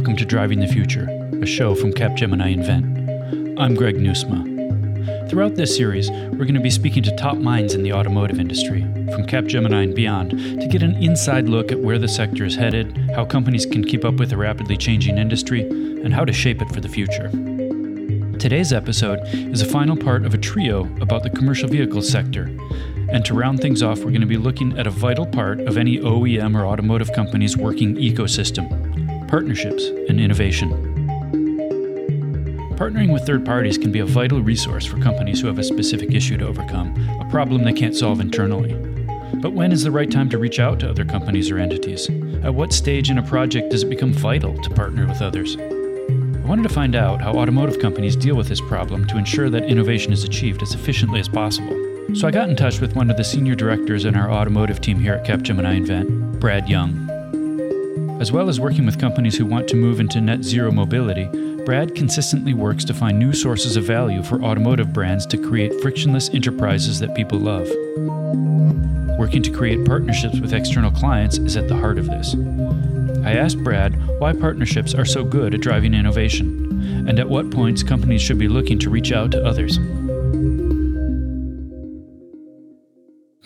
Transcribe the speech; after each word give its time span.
Welcome 0.00 0.16
to 0.16 0.24
Driving 0.24 0.60
the 0.60 0.66
Future, 0.66 1.06
a 1.42 1.46
show 1.46 1.74
from 1.74 1.92
Capgemini 1.92 2.54
Invent. 2.54 3.60
I'm 3.60 3.74
Greg 3.74 3.96
Newsma. 3.96 5.28
Throughout 5.28 5.56
this 5.56 5.76
series, 5.76 6.10
we're 6.10 6.46
going 6.46 6.54
to 6.54 6.60
be 6.60 6.70
speaking 6.70 7.02
to 7.02 7.14
top 7.16 7.36
minds 7.36 7.74
in 7.74 7.82
the 7.82 7.92
automotive 7.92 8.40
industry, 8.40 8.80
from 8.80 9.26
Capgemini 9.26 9.84
and 9.84 9.94
beyond, 9.94 10.30
to 10.30 10.66
get 10.68 10.82
an 10.82 10.94
inside 11.02 11.50
look 11.50 11.70
at 11.70 11.80
where 11.80 11.98
the 11.98 12.08
sector 12.08 12.46
is 12.46 12.56
headed, 12.56 12.96
how 13.14 13.26
companies 13.26 13.66
can 13.66 13.84
keep 13.84 14.06
up 14.06 14.14
with 14.14 14.32
a 14.32 14.38
rapidly 14.38 14.74
changing 14.74 15.18
industry, 15.18 15.68
and 15.68 16.14
how 16.14 16.24
to 16.24 16.32
shape 16.32 16.62
it 16.62 16.72
for 16.72 16.80
the 16.80 16.88
future. 16.88 17.28
Today's 18.38 18.72
episode 18.72 19.20
is 19.34 19.60
a 19.60 19.66
final 19.66 19.98
part 19.98 20.24
of 20.24 20.32
a 20.32 20.38
trio 20.38 20.86
about 21.02 21.24
the 21.24 21.30
commercial 21.30 21.68
vehicle 21.68 22.00
sector. 22.00 22.44
And 23.10 23.22
to 23.26 23.34
round 23.34 23.60
things 23.60 23.82
off, 23.82 23.98
we're 23.98 24.12
going 24.12 24.22
to 24.22 24.26
be 24.26 24.38
looking 24.38 24.78
at 24.78 24.86
a 24.86 24.90
vital 24.90 25.26
part 25.26 25.60
of 25.60 25.76
any 25.76 25.98
OEM 25.98 26.58
or 26.58 26.64
automotive 26.64 27.12
company's 27.12 27.58
working 27.58 27.96
ecosystem 27.96 28.89
partnerships, 29.30 29.86
and 29.86 30.20
innovation. 30.20 30.70
Partnering 32.76 33.12
with 33.12 33.24
third 33.24 33.46
parties 33.46 33.78
can 33.78 33.92
be 33.92 34.00
a 34.00 34.06
vital 34.06 34.42
resource 34.42 34.84
for 34.84 34.98
companies 34.98 35.40
who 35.40 35.46
have 35.46 35.58
a 35.58 35.64
specific 35.64 36.12
issue 36.12 36.36
to 36.36 36.48
overcome, 36.48 36.92
a 37.20 37.30
problem 37.30 37.62
they 37.62 37.72
can't 37.72 37.94
solve 37.94 38.20
internally. 38.20 38.74
But 39.34 39.52
when 39.52 39.70
is 39.70 39.84
the 39.84 39.90
right 39.92 40.10
time 40.10 40.28
to 40.30 40.38
reach 40.38 40.58
out 40.58 40.80
to 40.80 40.90
other 40.90 41.04
companies 41.04 41.50
or 41.50 41.58
entities? 41.58 42.10
At 42.42 42.54
what 42.54 42.72
stage 42.72 43.08
in 43.08 43.18
a 43.18 43.22
project 43.22 43.70
does 43.70 43.84
it 43.84 43.90
become 43.90 44.12
vital 44.12 44.60
to 44.62 44.70
partner 44.70 45.06
with 45.06 45.22
others? 45.22 45.56
I 45.56 46.46
wanted 46.46 46.64
to 46.64 46.74
find 46.74 46.96
out 46.96 47.20
how 47.20 47.34
automotive 47.34 47.78
companies 47.78 48.16
deal 48.16 48.34
with 48.34 48.48
this 48.48 48.60
problem 48.60 49.06
to 49.06 49.18
ensure 49.18 49.48
that 49.50 49.64
innovation 49.64 50.12
is 50.12 50.24
achieved 50.24 50.62
as 50.62 50.74
efficiently 50.74 51.20
as 51.20 51.28
possible. 51.28 51.76
So 52.14 52.26
I 52.26 52.32
got 52.32 52.48
in 52.48 52.56
touch 52.56 52.80
with 52.80 52.96
one 52.96 53.10
of 53.10 53.16
the 53.16 53.24
senior 53.24 53.54
directors 53.54 54.04
in 54.04 54.16
our 54.16 54.30
automotive 54.32 54.80
team 54.80 54.98
here 54.98 55.14
at 55.14 55.24
Capgemini 55.24 55.76
Invent, 55.76 56.40
Brad 56.40 56.68
Young. 56.68 57.09
As 58.20 58.30
well 58.30 58.50
as 58.50 58.60
working 58.60 58.84
with 58.84 58.98
companies 58.98 59.38
who 59.38 59.46
want 59.46 59.66
to 59.68 59.76
move 59.76 59.98
into 59.98 60.20
net 60.20 60.44
zero 60.44 60.70
mobility, 60.70 61.24
Brad 61.64 61.94
consistently 61.94 62.52
works 62.52 62.84
to 62.84 62.92
find 62.92 63.18
new 63.18 63.32
sources 63.32 63.78
of 63.78 63.84
value 63.84 64.22
for 64.22 64.42
automotive 64.42 64.92
brands 64.92 65.24
to 65.28 65.38
create 65.38 65.80
frictionless 65.80 66.28
enterprises 66.28 67.00
that 67.00 67.14
people 67.14 67.38
love. 67.38 67.66
Working 69.18 69.42
to 69.42 69.50
create 69.50 69.86
partnerships 69.86 70.38
with 70.38 70.52
external 70.52 70.90
clients 70.90 71.38
is 71.38 71.56
at 71.56 71.68
the 71.68 71.76
heart 71.76 71.96
of 71.96 72.08
this. 72.08 72.34
I 73.24 73.32
asked 73.36 73.64
Brad 73.64 73.96
why 74.18 74.34
partnerships 74.34 74.94
are 74.94 75.06
so 75.06 75.24
good 75.24 75.54
at 75.54 75.62
driving 75.62 75.94
innovation, 75.94 77.06
and 77.08 77.18
at 77.18 77.30
what 77.30 77.50
points 77.50 77.82
companies 77.82 78.20
should 78.20 78.38
be 78.38 78.48
looking 78.48 78.78
to 78.80 78.90
reach 78.90 79.12
out 79.12 79.30
to 79.30 79.42
others. 79.42 79.78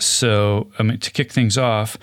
So, 0.01 0.73
I 0.81 0.83
mean, 0.83 0.99
to 0.99 1.13
kick 1.13 1.31
things 1.31 1.57
off, 1.57 1.97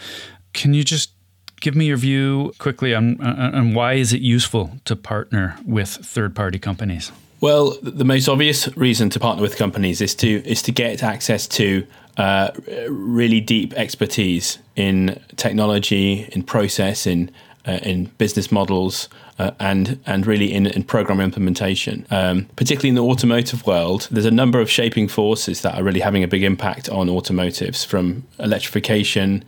can 0.53 0.73
you 0.73 0.85
just 0.85 1.15
give 1.61 1.75
me 1.75 1.85
your 1.85 1.97
view 1.97 2.53
quickly 2.57 2.93
on, 2.93 3.21
on 3.21 3.73
why 3.73 3.93
is 3.93 4.11
it 4.11 4.21
useful 4.21 4.71
to 4.83 4.95
partner 4.95 5.57
with 5.65 5.89
third 5.89 6.35
party 6.35 6.59
companies? 6.59 7.11
Well, 7.39 7.77
the 7.81 8.03
most 8.03 8.27
obvious 8.27 8.75
reason 8.77 9.09
to 9.11 9.19
partner 9.19 9.41
with 9.41 9.57
companies 9.57 10.01
is 10.01 10.13
to 10.15 10.27
is 10.47 10.61
to 10.63 10.71
get 10.71 11.01
access 11.01 11.47
to 11.47 11.87
uh, 12.17 12.51
really 12.87 13.39
deep 13.39 13.73
expertise 13.73 14.59
in 14.75 15.19
technology, 15.37 16.29
in 16.33 16.43
process, 16.43 17.07
in 17.07 17.31
uh, 17.67 17.79
in 17.81 18.05
business 18.17 18.51
models, 18.51 19.09
uh, 19.39 19.51
and 19.59 19.99
and 20.05 20.27
really 20.27 20.53
in, 20.53 20.67
in 20.67 20.83
program 20.83 21.19
implementation. 21.19 22.05
Um, 22.11 22.45
particularly 22.57 22.89
in 22.89 22.95
the 22.95 23.03
automotive 23.03 23.65
world, 23.65 24.07
there's 24.11 24.25
a 24.25 24.31
number 24.31 24.59
of 24.59 24.69
shaping 24.69 25.07
forces 25.07 25.61
that 25.61 25.73
are 25.75 25.83
really 25.83 26.01
having 26.01 26.23
a 26.23 26.27
big 26.27 26.43
impact 26.43 26.89
on 26.89 27.07
automotives, 27.07 27.83
from 27.83 28.23
electrification, 28.37 29.43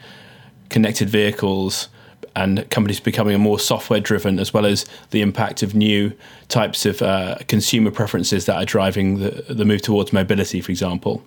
connected 0.69 1.09
vehicles, 1.09 1.89
and 2.35 2.69
companies 2.69 2.99
becoming 2.99 3.39
more 3.39 3.59
software 3.59 3.99
driven, 3.99 4.39
as 4.39 4.53
well 4.53 4.65
as 4.65 4.85
the 5.11 5.21
impact 5.21 5.63
of 5.63 5.75
new 5.75 6.13
types 6.47 6.85
of 6.85 7.01
uh, 7.01 7.37
consumer 7.47 7.91
preferences 7.91 8.45
that 8.45 8.55
are 8.55 8.65
driving 8.65 9.19
the, 9.19 9.45
the 9.49 9.65
move 9.65 9.81
towards 9.81 10.11
mobility, 10.11 10.61
for 10.61 10.71
example. 10.71 11.23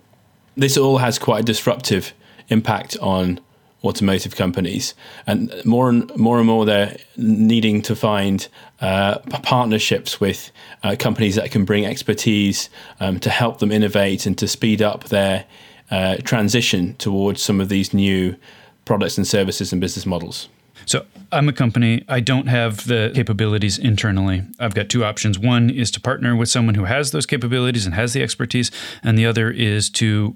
This 0.55 0.77
all 0.77 0.97
has 0.97 1.19
quite 1.19 1.41
a 1.41 1.43
disruptive 1.43 2.13
impact 2.49 2.97
on 2.99 3.39
automotive 3.83 4.35
companies, 4.35 4.95
and 5.25 5.53
more 5.63 5.89
and 5.89 6.13
more 6.17 6.39
and 6.39 6.47
more 6.47 6.65
they're 6.65 6.97
needing 7.15 7.81
to 7.83 7.95
find 7.95 8.47
uh, 8.81 9.19
partnerships 9.43 10.19
with 10.19 10.51
uh, 10.83 10.95
companies 10.97 11.35
that 11.35 11.51
can 11.51 11.63
bring 11.63 11.85
expertise 11.85 12.69
um, 12.99 13.19
to 13.19 13.29
help 13.29 13.59
them 13.59 13.71
innovate 13.71 14.25
and 14.25 14.37
to 14.37 14.47
speed 14.47 14.81
up 14.81 15.05
their 15.05 15.45
uh, 15.91 16.17
transition 16.17 16.95
towards 16.95 17.41
some 17.41 17.61
of 17.61 17.69
these 17.69 17.93
new 17.93 18.35
products 18.83 19.17
and 19.17 19.27
services 19.27 19.71
and 19.71 19.79
business 19.79 20.05
models. 20.05 20.49
So 20.87 21.05
I'm 21.33 21.49
a 21.49 21.53
company. 21.53 22.03
I 22.07 22.21
don't 22.21 22.47
have 22.47 22.87
the 22.87 23.11
capabilities 23.13 23.77
internally. 23.77 24.43
I've 24.57 24.73
got 24.73 24.87
two 24.87 25.03
options. 25.03 25.37
One 25.37 25.69
is 25.69 25.91
to 25.91 25.99
partner 25.99 26.35
with 26.35 26.49
someone 26.49 26.75
who 26.75 26.85
has 26.85 27.11
those 27.11 27.25
capabilities 27.25 27.85
and 27.85 27.93
has 27.93 28.13
the 28.13 28.23
expertise, 28.23 28.71
and 29.03 29.17
the 29.17 29.25
other 29.25 29.51
is 29.51 29.89
to 29.91 30.35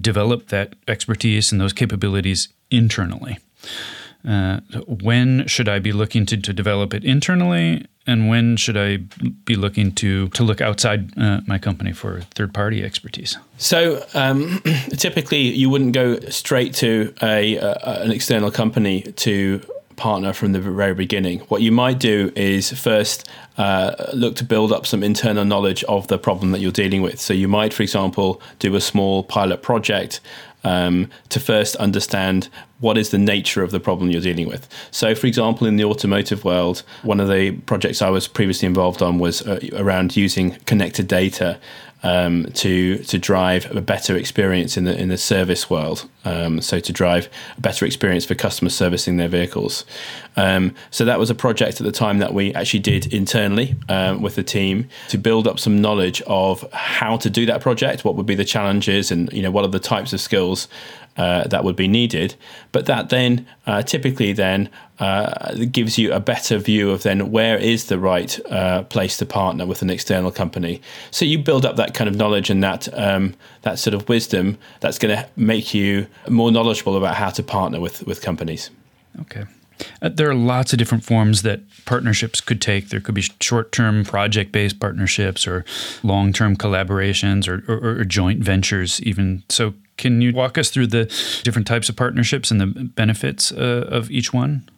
develop 0.00 0.48
that 0.48 0.76
expertise 0.86 1.52
and 1.52 1.60
those 1.60 1.72
capabilities 1.72 2.48
internally. 2.70 3.38
Uh, 4.26 4.60
when 4.86 5.46
should 5.46 5.68
I 5.68 5.78
be 5.78 5.92
looking 5.92 6.26
to, 6.26 6.36
to 6.36 6.52
develop 6.52 6.94
it 6.94 7.04
internally, 7.04 7.86
and 8.06 8.28
when 8.28 8.56
should 8.56 8.76
I 8.76 8.98
be 9.44 9.54
looking 9.54 9.92
to 9.96 10.28
to 10.28 10.42
look 10.42 10.60
outside 10.60 11.16
uh, 11.18 11.40
my 11.46 11.58
company 11.58 11.92
for 11.92 12.22
third 12.34 12.54
party 12.54 12.84
expertise? 12.84 13.36
So 13.58 14.04
um, 14.14 14.62
typically, 14.96 15.42
you 15.42 15.70
wouldn't 15.70 15.92
go 15.92 16.20
straight 16.30 16.74
to 16.74 17.14
a, 17.22 17.58
uh, 17.58 18.02
an 18.02 18.10
external 18.10 18.50
company 18.50 19.02
to 19.02 19.60
partner 19.98 20.32
from 20.32 20.52
the 20.52 20.60
very 20.60 20.94
beginning. 20.94 21.40
What 21.40 21.60
you 21.60 21.70
might 21.70 21.98
do 21.98 22.32
is 22.34 22.72
first 22.72 23.28
uh, 23.58 24.10
look 24.14 24.36
to 24.36 24.44
build 24.44 24.72
up 24.72 24.86
some 24.86 25.02
internal 25.02 25.44
knowledge 25.44 25.84
of 25.84 26.08
the 26.08 26.16
problem 26.16 26.52
that 26.52 26.60
you're 26.60 26.72
dealing 26.72 27.02
with. 27.02 27.20
So 27.20 27.34
you 27.34 27.48
might, 27.48 27.74
for 27.74 27.82
example, 27.82 28.40
do 28.58 28.74
a 28.74 28.80
small 28.80 29.24
pilot 29.24 29.62
project 29.62 30.20
um, 30.64 31.10
to 31.28 31.40
first 31.40 31.76
understand 31.76 32.48
what 32.80 32.96
is 32.96 33.10
the 33.10 33.18
nature 33.18 33.62
of 33.62 33.70
the 33.70 33.80
problem 33.80 34.10
you're 34.10 34.20
dealing 34.20 34.48
with. 34.48 34.68
So, 34.90 35.14
for 35.14 35.26
example, 35.26 35.66
in 35.66 35.76
the 35.76 35.84
automotive 35.84 36.44
world, 36.44 36.82
one 37.02 37.20
of 37.20 37.28
the 37.28 37.52
projects 37.66 38.02
I 38.02 38.10
was 38.10 38.28
previously 38.28 38.66
involved 38.66 39.02
on 39.02 39.18
was 39.18 39.42
uh, 39.42 39.60
around 39.74 40.16
using 40.16 40.52
connected 40.66 41.08
data 41.08 41.58
um, 42.02 42.46
to 42.54 42.98
to 42.98 43.18
drive 43.18 43.74
a 43.74 43.80
better 43.80 44.16
experience 44.16 44.76
in 44.76 44.84
the 44.84 44.98
in 44.98 45.08
the 45.08 45.18
service 45.18 45.68
world. 45.68 46.08
Um, 46.24 46.60
so 46.60 46.78
to 46.78 46.92
drive 46.92 47.28
a 47.56 47.60
better 47.60 47.86
experience 47.86 48.24
for 48.24 48.34
customers 48.34 48.74
servicing 48.74 49.16
their 49.16 49.28
vehicles. 49.28 49.84
Um, 50.36 50.74
so 50.90 51.04
that 51.06 51.18
was 51.18 51.30
a 51.30 51.34
project 51.34 51.80
at 51.80 51.86
the 51.86 51.92
time 51.92 52.18
that 52.18 52.34
we 52.34 52.52
actually 52.54 52.80
did 52.80 53.12
internally 53.12 53.76
um, 53.88 54.20
with 54.20 54.34
the 54.34 54.42
team 54.42 54.88
to 55.08 55.16
build 55.16 55.48
up 55.48 55.58
some 55.58 55.80
knowledge 55.80 56.20
of 56.26 56.70
how 56.72 57.16
to 57.16 57.30
do 57.30 57.46
that 57.46 57.62
project, 57.62 58.04
what 58.04 58.14
would 58.16 58.26
be 58.26 58.34
the 58.34 58.44
challenges, 58.44 59.10
and 59.10 59.32
you 59.32 59.42
know 59.42 59.50
what 59.50 59.64
are 59.64 59.68
the 59.68 59.78
types 59.80 60.12
of 60.12 60.20
skills 60.20 60.68
uh, 61.18 61.46
that 61.48 61.64
would 61.64 61.76
be 61.76 61.88
needed. 61.88 62.34
But 62.72 62.86
that 62.86 63.10
then 63.10 63.46
uh, 63.66 63.82
typically 63.82 64.32
then 64.32 64.70
uh, 64.98 65.54
gives 65.70 65.98
you 65.98 66.12
a 66.12 66.20
better 66.20 66.58
view 66.58 66.90
of 66.90 67.02
then 67.02 67.30
where 67.30 67.58
is 67.58 67.86
the 67.86 67.98
right 67.98 68.38
uh, 68.50 68.84
place 68.84 69.16
to 69.18 69.26
partner 69.26 69.66
with 69.66 69.82
an 69.82 69.90
external 69.90 70.30
company. 70.30 70.80
So 71.10 71.24
you 71.24 71.38
build 71.38 71.66
up 71.66 71.76
that 71.76 71.92
kind 71.94 72.08
of 72.08 72.16
knowledge 72.16 72.48
and 72.48 72.62
that 72.62 72.88
um, 72.98 73.34
that 73.62 73.78
sort 73.78 73.94
of 73.94 74.08
wisdom 74.08 74.56
that's 74.80 74.98
going 74.98 75.16
to 75.16 75.28
make 75.36 75.74
you 75.74 76.06
more 76.28 76.50
knowledgeable 76.50 76.96
about 76.96 77.16
how 77.16 77.30
to 77.30 77.42
partner 77.42 77.80
with 77.80 78.06
with 78.06 78.22
companies. 78.22 78.70
Okay. 79.20 79.44
Uh, 80.02 80.08
there 80.08 80.28
are 80.28 80.34
lots 80.34 80.72
of 80.72 80.78
different 80.78 81.04
forms 81.04 81.42
that 81.42 81.60
partnerships 81.84 82.40
could 82.40 82.60
take. 82.60 82.88
There 82.88 83.00
could 83.00 83.14
be 83.14 83.24
short 83.40 83.72
term 83.72 84.04
project 84.04 84.52
based 84.52 84.80
partnerships 84.80 85.46
or 85.46 85.64
long 86.02 86.32
term 86.32 86.56
collaborations 86.56 87.48
or, 87.48 87.64
or, 87.70 88.00
or, 88.00 88.04
joint 88.04 88.40
ventures, 88.40 89.00
even. 89.02 89.44
So, 89.48 89.74
can 89.98 90.22
you 90.22 90.32
walk 90.32 90.56
us 90.56 90.70
through 90.70 90.86
the 90.86 91.04
different 91.44 91.66
types 91.66 91.88
of 91.88 91.96
partnerships 91.96 92.50
and 92.50 92.60
the 92.60 92.66
benefits 92.66 93.52
uh, 93.52 93.86
of 93.90 94.10
each 94.10 94.32
one? 94.32 94.68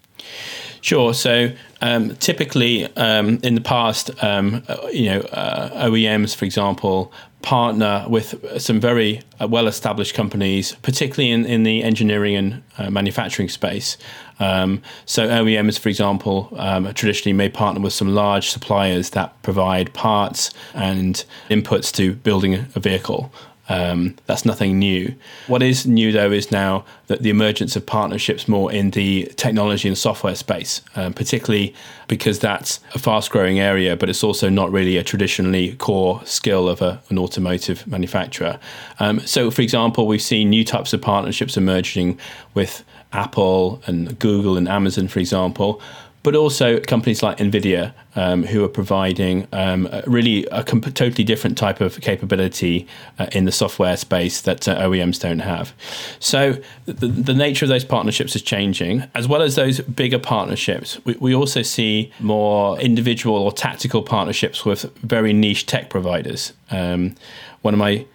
Sure. 0.80 1.12
So 1.12 1.52
um, 1.82 2.16
typically, 2.16 2.86
um, 2.96 3.38
in 3.42 3.54
the 3.54 3.60
past, 3.60 4.10
um, 4.24 4.62
uh, 4.66 4.88
you 4.90 5.06
know, 5.06 5.20
uh, 5.20 5.86
OEMs, 5.86 6.34
for 6.34 6.46
example, 6.46 7.12
partner 7.42 8.04
with 8.08 8.60
some 8.60 8.80
very 8.80 9.22
uh, 9.40 9.48
well-established 9.48 10.14
companies, 10.14 10.74
particularly 10.82 11.30
in, 11.30 11.46
in 11.46 11.62
the 11.62 11.82
engineering 11.82 12.36
and 12.36 12.62
uh, 12.78 12.90
manufacturing 12.90 13.48
space. 13.48 13.96
Um, 14.38 14.82
so 15.06 15.28
OEMs, 15.28 15.78
for 15.78 15.88
example, 15.88 16.48
um, 16.56 16.92
traditionally 16.94 17.34
may 17.34 17.48
partner 17.48 17.80
with 17.80 17.92
some 17.92 18.14
large 18.14 18.50
suppliers 18.50 19.10
that 19.10 19.40
provide 19.42 19.92
parts 19.94 20.50
and 20.74 21.24
inputs 21.48 21.92
to 21.94 22.14
building 22.14 22.66
a 22.74 22.80
vehicle. 22.80 23.32
Um, 23.70 24.16
that's 24.26 24.44
nothing 24.44 24.80
new. 24.80 25.14
What 25.46 25.62
is 25.62 25.86
new, 25.86 26.10
though, 26.10 26.32
is 26.32 26.50
now 26.50 26.84
that 27.06 27.22
the 27.22 27.30
emergence 27.30 27.76
of 27.76 27.86
partnerships 27.86 28.48
more 28.48 28.72
in 28.72 28.90
the 28.90 29.32
technology 29.36 29.86
and 29.86 29.96
software 29.96 30.34
space, 30.34 30.82
um, 30.96 31.14
particularly 31.14 31.72
because 32.08 32.40
that's 32.40 32.80
a 32.96 32.98
fast 32.98 33.30
growing 33.30 33.60
area, 33.60 33.96
but 33.96 34.08
it's 34.08 34.24
also 34.24 34.48
not 34.48 34.72
really 34.72 34.96
a 34.96 35.04
traditionally 35.04 35.74
core 35.76 36.20
skill 36.24 36.68
of 36.68 36.82
a, 36.82 37.00
an 37.10 37.18
automotive 37.18 37.86
manufacturer. 37.86 38.58
Um, 38.98 39.20
so, 39.20 39.52
for 39.52 39.62
example, 39.62 40.08
we've 40.08 40.20
seen 40.20 40.50
new 40.50 40.64
types 40.64 40.92
of 40.92 41.00
partnerships 41.00 41.56
emerging 41.56 42.18
with 42.54 42.82
Apple 43.12 43.80
and 43.86 44.18
Google 44.18 44.56
and 44.56 44.68
Amazon, 44.68 45.06
for 45.06 45.20
example, 45.20 45.80
but 46.22 46.34
also 46.34 46.78
companies 46.80 47.22
like 47.22 47.38
NVIDIA, 47.38 47.94
um, 48.14 48.44
who 48.44 48.64
are 48.64 48.68
providing 48.68 49.46
um, 49.52 49.88
really 50.06 50.44
a 50.46 50.62
comp- 50.62 50.92
totally 50.94 51.24
different 51.24 51.56
type 51.56 51.80
of 51.80 52.00
capability 52.00 52.86
uh, 53.18 53.26
in 53.32 53.44
the 53.44 53.52
software 53.52 53.96
space 53.96 54.42
that 54.42 54.68
uh, 54.68 54.80
OEMs 54.80 55.20
don't 55.20 55.38
have. 55.38 55.72
So 56.18 56.60
the, 56.84 57.06
the, 57.06 57.34
nature 57.34 57.64
of 57.64 57.70
those 57.70 57.84
partnerships 57.84 58.36
is 58.36 58.42
changing, 58.42 59.04
as 59.14 59.26
well 59.26 59.40
as 59.40 59.54
those 59.54 59.80
bigger 59.80 60.18
partnerships. 60.18 61.02
We, 61.04 61.16
we 61.20 61.34
also 61.34 61.62
see 61.62 62.12
more 62.20 62.78
individual 62.78 63.36
or 63.36 63.52
tactical 63.52 64.02
partnerships 64.02 64.64
with 64.64 64.82
very 64.98 65.32
niche 65.32 65.66
tech 65.66 65.88
providers. 65.88 66.52
Um, 66.70 67.14
one 67.62 67.72
of 67.72 67.78
my 67.78 68.06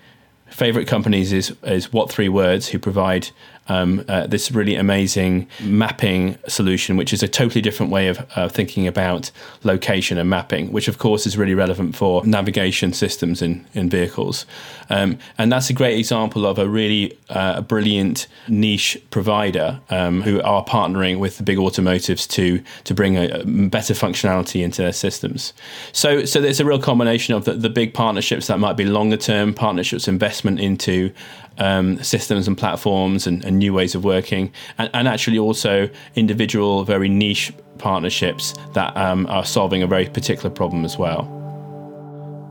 favorite 0.50 0.88
companies 0.88 1.34
is 1.34 1.56
is 1.64 1.90
what3words, 1.90 2.68
who 2.68 2.80
provide 2.80 3.30
um, 3.68 4.04
uh, 4.08 4.28
this 4.28 4.52
really 4.52 4.76
amazing 4.76 5.48
mapping 5.62 6.38
solution, 6.48 6.98
which 6.98 7.14
is 7.14 7.24
a 7.24 7.28
totally 7.28 7.62
different 7.62 7.92
way 7.92 8.08
of 8.08 8.26
uh, 8.36 8.48
thinking 8.50 8.88
about 8.88 9.32
location 9.64 10.18
and 10.18 10.30
mapping, 10.30 10.72
which 10.72 10.88
of 10.88 10.98
course 10.98 11.26
is 11.26 11.38
really 11.38 11.56
relevant 11.56 11.96
for 11.96 12.26
navigation 12.26 12.94
systems 12.94 13.42
in, 13.42 13.66
in 13.74 13.90
vehicles. 13.90 14.46
Um, 14.90 15.18
and 15.38 15.52
that's 15.52 15.70
a 15.70 15.74
great 15.74 15.98
example 15.98 16.46
of 16.46 16.60
a 16.60 16.68
really 16.68 17.18
uh, 17.30 17.62
brilliant 17.62 18.28
niche 18.48 18.98
provider 19.10 19.80
um, 19.90 20.22
who 20.22 20.42
are 20.42 20.64
partnering 20.64 21.20
with 21.20 21.38
the 21.38 21.44
big 21.44 21.58
automotives 21.58 22.28
to 22.28 22.62
to 22.84 22.94
bring 22.94 23.18
a, 23.18 23.28
a, 23.30 23.46
better 23.46 23.94
functionality 23.94 24.64
into 24.64 24.82
their 24.82 24.94
systems. 24.94 25.54
So, 25.92 26.26
so 26.26 26.40
there's 26.40 26.60
a 26.60 26.66
real 26.66 26.80
combination 26.80 27.34
of 27.34 27.46
the, 27.46 27.54
the 27.54 27.70
big 27.70 27.94
partnerships 27.94 28.48
that 28.48 28.60
might 28.60 28.78
be 28.78 28.86
longer 28.86 29.18
term 29.18 29.54
partnerships, 29.54 30.08
investment 30.08 30.60
into 30.60 31.12
um, 31.58 32.02
systems 32.04 32.48
and 32.48 32.58
platforms 32.58 33.28
and, 33.28 33.44
and, 33.46 33.58
new 33.58 33.74
ways 33.74 33.96
of 33.96 34.04
working, 34.04 34.52
and, 34.78 34.90
and, 34.94 35.08
actually 35.08 35.40
also 35.40 35.90
individual, 36.16 36.84
very 36.84 37.10
niche 37.10 37.54
partnerships 37.78 38.54
that 38.74 38.96
um, 38.98 39.26
are 39.28 39.46
solving 39.46 39.82
a 39.82 39.88
very 39.88 40.08
particular 40.08 40.50
problem 40.50 40.84
as 40.86 40.98
well. 40.98 41.32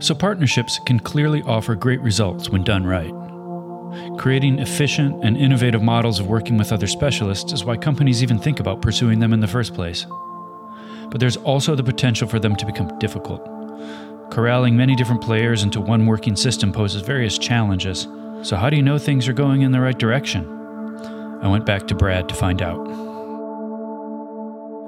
So, 0.00 0.14
partnerships 0.14 0.80
can 0.86 1.00
clearly 1.00 1.42
offer 1.42 1.74
great 1.74 2.00
results 2.00 2.48
when 2.48 2.64
done 2.64 2.86
right. 2.86 3.12
Creating 4.18 4.58
efficient 4.58 5.24
and 5.24 5.36
innovative 5.36 5.82
models 5.82 6.18
of 6.18 6.26
working 6.26 6.58
with 6.58 6.72
other 6.72 6.86
specialists 6.86 7.52
is 7.52 7.64
why 7.64 7.76
companies 7.76 8.22
even 8.22 8.38
think 8.38 8.58
about 8.58 8.82
pursuing 8.82 9.20
them 9.20 9.32
in 9.32 9.40
the 9.40 9.46
first 9.46 9.74
place. 9.74 10.06
But 11.10 11.20
there's 11.20 11.36
also 11.36 11.74
the 11.74 11.84
potential 11.84 12.26
for 12.26 12.40
them 12.40 12.56
to 12.56 12.66
become 12.66 12.98
difficult. 12.98 13.44
Corralling 14.30 14.76
many 14.76 14.96
different 14.96 15.22
players 15.22 15.62
into 15.62 15.80
one 15.80 16.06
working 16.06 16.34
system 16.34 16.72
poses 16.72 17.02
various 17.02 17.38
challenges 17.38 18.08
so, 18.44 18.56
how 18.56 18.68
do 18.68 18.76
you 18.76 18.82
know 18.82 18.98
things 18.98 19.26
are 19.26 19.32
going 19.32 19.62
in 19.62 19.72
the 19.72 19.80
right 19.80 19.98
direction? 19.98 20.46
I 21.42 21.48
went 21.48 21.64
back 21.64 21.88
to 21.88 21.94
Brad 21.94 22.28
to 22.28 22.34
find 22.34 22.60
out. 22.60 22.78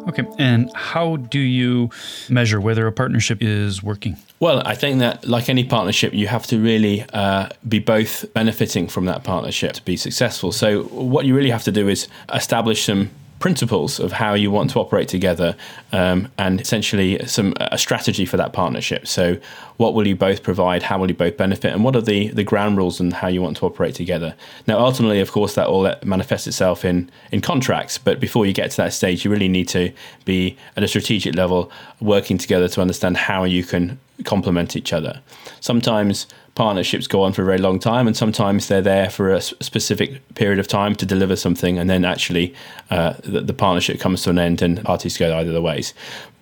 Okay, 0.08 0.24
and 0.38 0.70
how 0.74 1.16
do 1.16 1.38
you 1.38 1.88
measure 2.28 2.60
whether 2.60 2.86
a 2.86 2.92
partnership 2.92 3.38
is 3.40 3.82
working? 3.82 4.18
Well, 4.40 4.62
I 4.66 4.74
think 4.74 4.98
that, 4.98 5.26
like 5.26 5.48
any 5.48 5.64
partnership, 5.64 6.12
you 6.12 6.28
have 6.28 6.46
to 6.48 6.60
really 6.60 7.06
uh, 7.14 7.48
be 7.66 7.78
both 7.78 8.30
benefiting 8.34 8.88
from 8.88 9.06
that 9.06 9.24
partnership 9.24 9.72
to 9.72 9.82
be 9.82 9.96
successful. 9.96 10.52
So, 10.52 10.82
what 10.84 11.24
you 11.24 11.34
really 11.34 11.50
have 11.50 11.64
to 11.64 11.72
do 11.72 11.88
is 11.88 12.08
establish 12.34 12.84
some 12.84 13.10
principles 13.38 14.00
of 14.00 14.12
how 14.12 14.34
you 14.34 14.50
want 14.50 14.70
to 14.70 14.78
operate 14.78 15.08
together 15.08 15.54
um, 15.92 16.30
and 16.38 16.60
essentially 16.60 17.24
some 17.26 17.52
a 17.60 17.78
strategy 17.78 18.24
for 18.24 18.36
that 18.36 18.52
partnership. 18.52 19.06
So 19.06 19.36
what 19.76 19.94
will 19.94 20.06
you 20.06 20.16
both 20.16 20.42
provide? 20.42 20.82
How 20.82 20.98
will 20.98 21.08
you 21.08 21.14
both 21.14 21.36
benefit? 21.36 21.72
And 21.72 21.84
what 21.84 21.94
are 21.96 22.00
the 22.00 22.28
the 22.28 22.44
ground 22.44 22.76
rules 22.78 22.98
and 22.98 23.12
how 23.12 23.28
you 23.28 23.42
want 23.42 23.58
to 23.58 23.66
operate 23.66 23.94
together? 23.94 24.34
Now 24.66 24.78
ultimately 24.78 25.20
of 25.20 25.32
course 25.32 25.54
that 25.54 25.66
all 25.66 25.92
manifests 26.04 26.46
itself 26.46 26.84
in 26.84 27.10
in 27.30 27.40
contracts 27.40 27.98
but 27.98 28.20
before 28.20 28.46
you 28.46 28.52
get 28.52 28.70
to 28.70 28.76
that 28.78 28.92
stage 28.92 29.24
you 29.24 29.30
really 29.30 29.48
need 29.48 29.68
to 29.68 29.92
be 30.24 30.56
at 30.76 30.82
a 30.82 30.88
strategic 30.88 31.34
level 31.34 31.70
working 32.00 32.38
together 32.38 32.68
to 32.68 32.80
understand 32.80 33.16
how 33.16 33.44
you 33.44 33.62
can 33.62 33.98
complement 34.24 34.76
each 34.76 34.92
other 34.92 35.20
sometimes 35.60 36.26
partnerships 36.56 37.06
go 37.06 37.22
on 37.22 37.32
for 37.32 37.42
a 37.42 37.44
very 37.44 37.58
long 37.58 37.78
time, 37.78 38.06
and 38.06 38.16
sometimes 38.16 38.66
they're 38.66 38.82
there 38.82 39.10
for 39.10 39.30
a 39.30 39.40
specific 39.40 40.20
period 40.34 40.58
of 40.58 40.66
time 40.66 40.96
to 40.96 41.06
deliver 41.06 41.36
something, 41.36 41.78
and 41.78 41.88
then 41.88 42.04
actually 42.04 42.54
uh, 42.90 43.14
the, 43.22 43.42
the, 43.42 43.52
partnership 43.52 44.00
comes 44.00 44.22
to 44.22 44.30
an 44.30 44.38
end 44.38 44.62
and 44.62 44.82
parties 44.82 45.16
go 45.18 45.36
either 45.36 45.52
the 45.52 45.62
ways. 45.62 45.94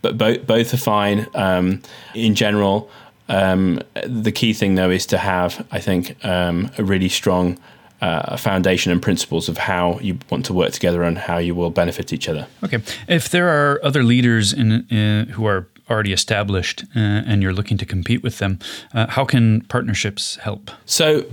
But 0.02 0.16
both 0.16 0.46
both 0.46 0.72
are 0.72 0.78
fine. 0.78 1.26
Um, 1.34 1.82
in 2.14 2.34
general, 2.34 2.88
um, 3.28 3.80
the 4.06 4.32
key 4.32 4.52
thing 4.52 4.76
though 4.76 4.90
is 4.90 5.04
to 5.06 5.18
have, 5.18 5.66
I 5.70 5.80
think, 5.80 6.24
um, 6.24 6.70
a 6.78 6.84
really 6.84 7.10
strong. 7.10 7.58
Uh, 8.00 8.36
foundation 8.36 8.92
and 8.92 9.00
principles 9.00 9.48
of 9.48 9.56
how 9.56 9.98
you 10.00 10.18
want 10.28 10.44
to 10.44 10.52
work 10.52 10.72
together 10.72 11.04
and 11.04 11.16
how 11.16 11.38
you 11.38 11.54
will 11.54 11.70
benefit 11.70 12.12
each 12.12 12.28
other. 12.28 12.46
Okay, 12.62 12.82
if 13.08 13.30
there 13.30 13.48
are 13.48 13.80
other 13.82 14.02
leaders 14.02 14.52
in, 14.52 14.86
in 14.90 15.28
who 15.28 15.46
are 15.46 15.66
already 15.90 16.12
established 16.12 16.84
uh, 16.96 16.98
and 17.26 17.42
you're 17.42 17.52
looking 17.52 17.78
to 17.78 17.86
compete 17.86 18.22
with 18.22 18.38
them, 18.38 18.58
uh, 18.92 19.06
how 19.08 19.24
can 19.24 19.62
partnerships 19.62 20.36
help? 20.36 20.70
So, 20.86 21.24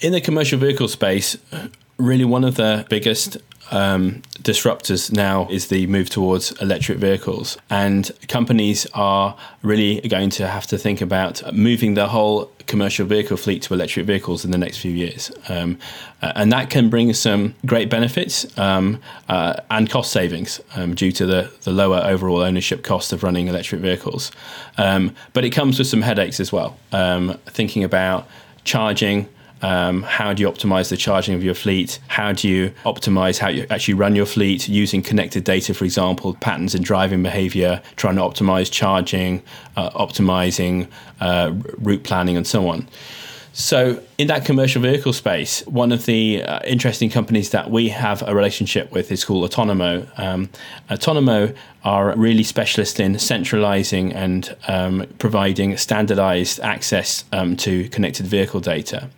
in 0.00 0.12
the 0.12 0.20
commercial 0.20 0.58
vehicle 0.58 0.88
space, 0.88 1.36
really 1.98 2.24
one 2.24 2.44
of 2.44 2.56
the 2.56 2.86
biggest 2.88 3.38
um, 3.74 4.22
disruptors 4.40 5.12
now 5.12 5.48
is 5.50 5.68
the 5.68 5.86
move 5.88 6.08
towards 6.08 6.52
electric 6.62 6.98
vehicles. 6.98 7.58
And 7.68 8.10
companies 8.28 8.86
are 8.94 9.36
really 9.62 10.00
going 10.02 10.30
to 10.30 10.46
have 10.46 10.66
to 10.68 10.78
think 10.78 11.00
about 11.00 11.52
moving 11.52 11.94
the 11.94 12.08
whole 12.08 12.50
commercial 12.66 13.04
vehicle 13.04 13.36
fleet 13.36 13.62
to 13.62 13.74
electric 13.74 14.06
vehicles 14.06 14.44
in 14.44 14.50
the 14.52 14.58
next 14.58 14.78
few 14.78 14.92
years. 14.92 15.30
Um, 15.48 15.78
uh, 16.22 16.32
and 16.36 16.52
that 16.52 16.70
can 16.70 16.88
bring 16.88 17.12
some 17.12 17.54
great 17.66 17.90
benefits 17.90 18.46
um, 18.56 19.00
uh, 19.28 19.54
and 19.70 19.90
cost 19.90 20.12
savings 20.12 20.60
um, 20.76 20.94
due 20.94 21.12
to 21.12 21.26
the, 21.26 21.52
the 21.62 21.72
lower 21.72 21.98
overall 22.04 22.40
ownership 22.40 22.84
cost 22.84 23.12
of 23.12 23.22
running 23.22 23.48
electric 23.48 23.80
vehicles. 23.80 24.30
Um, 24.78 25.14
but 25.32 25.44
it 25.44 25.50
comes 25.50 25.78
with 25.78 25.88
some 25.88 26.02
headaches 26.02 26.40
as 26.40 26.52
well. 26.52 26.78
Um, 26.92 27.38
thinking 27.46 27.84
about 27.84 28.28
charging, 28.64 29.28
um, 29.64 30.02
how 30.02 30.34
do 30.34 30.42
you 30.42 30.50
optimize 30.50 30.90
the 30.90 30.96
charging 30.96 31.34
of 31.34 31.42
your 31.42 31.54
fleet? 31.54 31.98
How 32.08 32.32
do 32.32 32.46
you 32.46 32.70
optimize 32.84 33.38
how 33.38 33.48
you 33.48 33.66
actually 33.70 33.94
run 33.94 34.14
your 34.14 34.26
fleet 34.26 34.68
using 34.68 35.02
connected 35.02 35.42
data, 35.44 35.72
for 35.72 35.86
example, 35.86 36.34
patterns 36.34 36.74
in 36.74 36.82
driving 36.82 37.22
behavior, 37.22 37.80
trying 37.96 38.16
to 38.16 38.20
optimize 38.20 38.70
charging, 38.70 39.42
uh, 39.76 39.88
optimizing 39.92 40.88
uh, 41.20 41.54
route 41.78 42.04
planning, 42.04 42.36
and 42.36 42.46
so 42.46 42.68
on. 42.68 42.86
So, 43.54 44.02
in 44.18 44.26
that 44.26 44.44
commercial 44.44 44.82
vehicle 44.82 45.14
space, 45.14 45.64
one 45.66 45.92
of 45.92 46.04
the 46.04 46.42
uh, 46.42 46.60
interesting 46.66 47.08
companies 47.08 47.50
that 47.50 47.70
we 47.70 47.88
have 47.88 48.22
a 48.26 48.34
relationship 48.34 48.92
with 48.92 49.10
is 49.12 49.24
called 49.24 49.48
Otonomo. 49.48 50.06
Um, 50.18 50.50
Otonomo 50.90 51.56
are 51.84 52.14
really 52.16 52.42
specialist 52.42 53.00
in 53.00 53.18
centralizing 53.18 54.12
and 54.12 54.54
um, 54.68 55.06
providing 55.18 55.78
standardized 55.78 56.60
access 56.60 57.24
um, 57.32 57.56
to 57.58 57.88
connected 57.88 58.26
vehicle 58.26 58.60
data. 58.60 59.08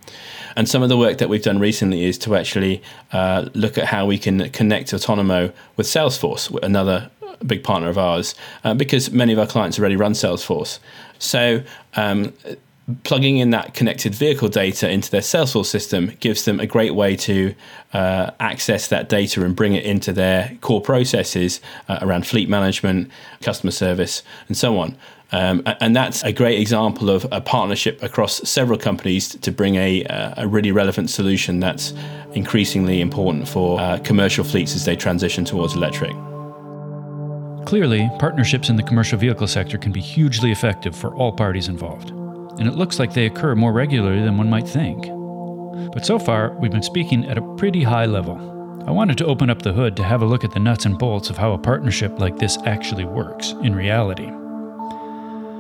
And 0.57 0.69
some 0.69 0.83
of 0.83 0.89
the 0.89 0.97
work 0.97 1.19
that 1.19 1.29
we've 1.29 1.43
done 1.43 1.59
recently 1.59 2.05
is 2.05 2.17
to 2.19 2.35
actually 2.35 2.83
uh, 3.13 3.49
look 3.55 3.77
at 3.77 3.85
how 3.85 4.07
we 4.07 4.19
can 4.19 4.49
connect 4.51 4.93
Otonomo 4.93 5.53
with 5.77 5.87
Salesforce, 5.87 6.51
another 6.63 7.11
big 7.47 7.63
partner 7.63 7.89
of 7.89 7.99
ours, 7.99 8.35
uh, 8.65 8.73
because 8.73 9.11
many 9.11 9.33
of 9.33 9.39
our 9.39 9.47
clients 9.47 9.79
already 9.79 9.97
run 9.97 10.13
Salesforce. 10.13 10.79
So 11.19 11.63
um, 11.95 12.33
plugging 13.03 13.39
in 13.39 13.51
that 13.51 13.75
connected 13.75 14.15
vehicle 14.15 14.49
data 14.49 14.89
into 14.89 15.11
their 15.11 15.21
Salesforce 15.21 15.67
system 15.67 16.13
gives 16.21 16.45
them 16.45 16.61
a 16.61 16.67
great 16.67 16.95
way 16.95 17.17
to 17.17 17.55
uh, 17.93 18.31
access 18.39 18.89
that 18.89 19.09
data 19.09 19.45
and 19.45 19.57
bring 19.57 19.75
it 19.75 19.85
into 19.85 20.13
their 20.13 20.57
core 20.61 20.81
processes 20.81 21.61
uh, 21.89 21.99
around 22.01 22.27
fleet 22.27 22.49
management, 22.49 23.11
customer 23.43 23.73
service, 23.73 24.23
and 24.49 24.57
so 24.57 24.79
on. 24.79 24.97
Um, 25.33 25.63
and 25.81 25.95
that's 25.95 26.23
a 26.23 26.33
great 26.33 26.61
example 26.61 27.11
of 27.11 27.27
a 27.33 27.41
partnership 27.41 28.03
across 28.03 28.49
several 28.49 28.79
companies 28.79 29.31
to 29.37 29.51
bring 29.51 29.75
a, 29.75 30.05
a 30.37 30.47
really 30.47 30.71
relevant 30.71 31.11
solution 31.11 31.59
that's 31.59 31.93
increasingly 32.35 33.01
important 33.01 33.49
for 33.49 33.81
uh, 33.81 33.99
commercial 34.05 34.45
fleets 34.45 34.77
as 34.77 34.85
they 34.85 34.95
transition 34.95 35.45
towards 35.45 35.75
electric. 35.75 36.13
Clearly, 37.67 38.09
partnerships 38.21 38.69
in 38.69 38.77
the 38.77 38.85
commercial 38.85 39.19
vehicle 39.19 39.49
sector 39.49 39.79
can 39.79 39.91
be 39.91 40.01
hugely 40.01 40.53
effective 40.53 40.95
for 40.95 41.13
all 41.17 41.33
parties 41.33 41.67
involved 41.67 42.13
and 42.59 42.69
it 42.69 42.75
looks 42.75 42.99
like 42.99 43.13
they 43.13 43.27
occur 43.27 43.55
more 43.55 43.73
regularly 43.73 44.23
than 44.23 44.39
one 44.39 44.51
might 44.51 44.67
think. 44.67 45.07
But 45.93 46.07
so 46.07 46.19
far, 46.19 46.57
we've 46.59 46.71
been 46.71 46.83
speaking 46.83 47.27
at 47.27 47.39
a 47.39 47.55
pretty 47.57 47.83
high 47.83 48.07
level. 48.07 48.55
I 48.87 48.91
wanted 48.91 49.19
to 49.19 49.27
open 49.27 49.51
up 49.51 49.63
the 49.63 49.73
hood 49.73 49.97
to 49.97 50.05
have 50.05 50.23
a 50.23 50.27
look 50.27 50.45
at 50.45 50.53
the 50.53 50.61
nuts 50.61 50.87
and 50.87 50.99
bolts 50.99 51.29
of 51.29 51.37
how 51.37 51.53
a 51.53 51.59
partnership 51.59 52.19
like 52.19 52.39
this 52.39 52.57
actually 52.65 53.05
works 53.05 53.53
in 53.63 53.75
reality. 53.75 54.31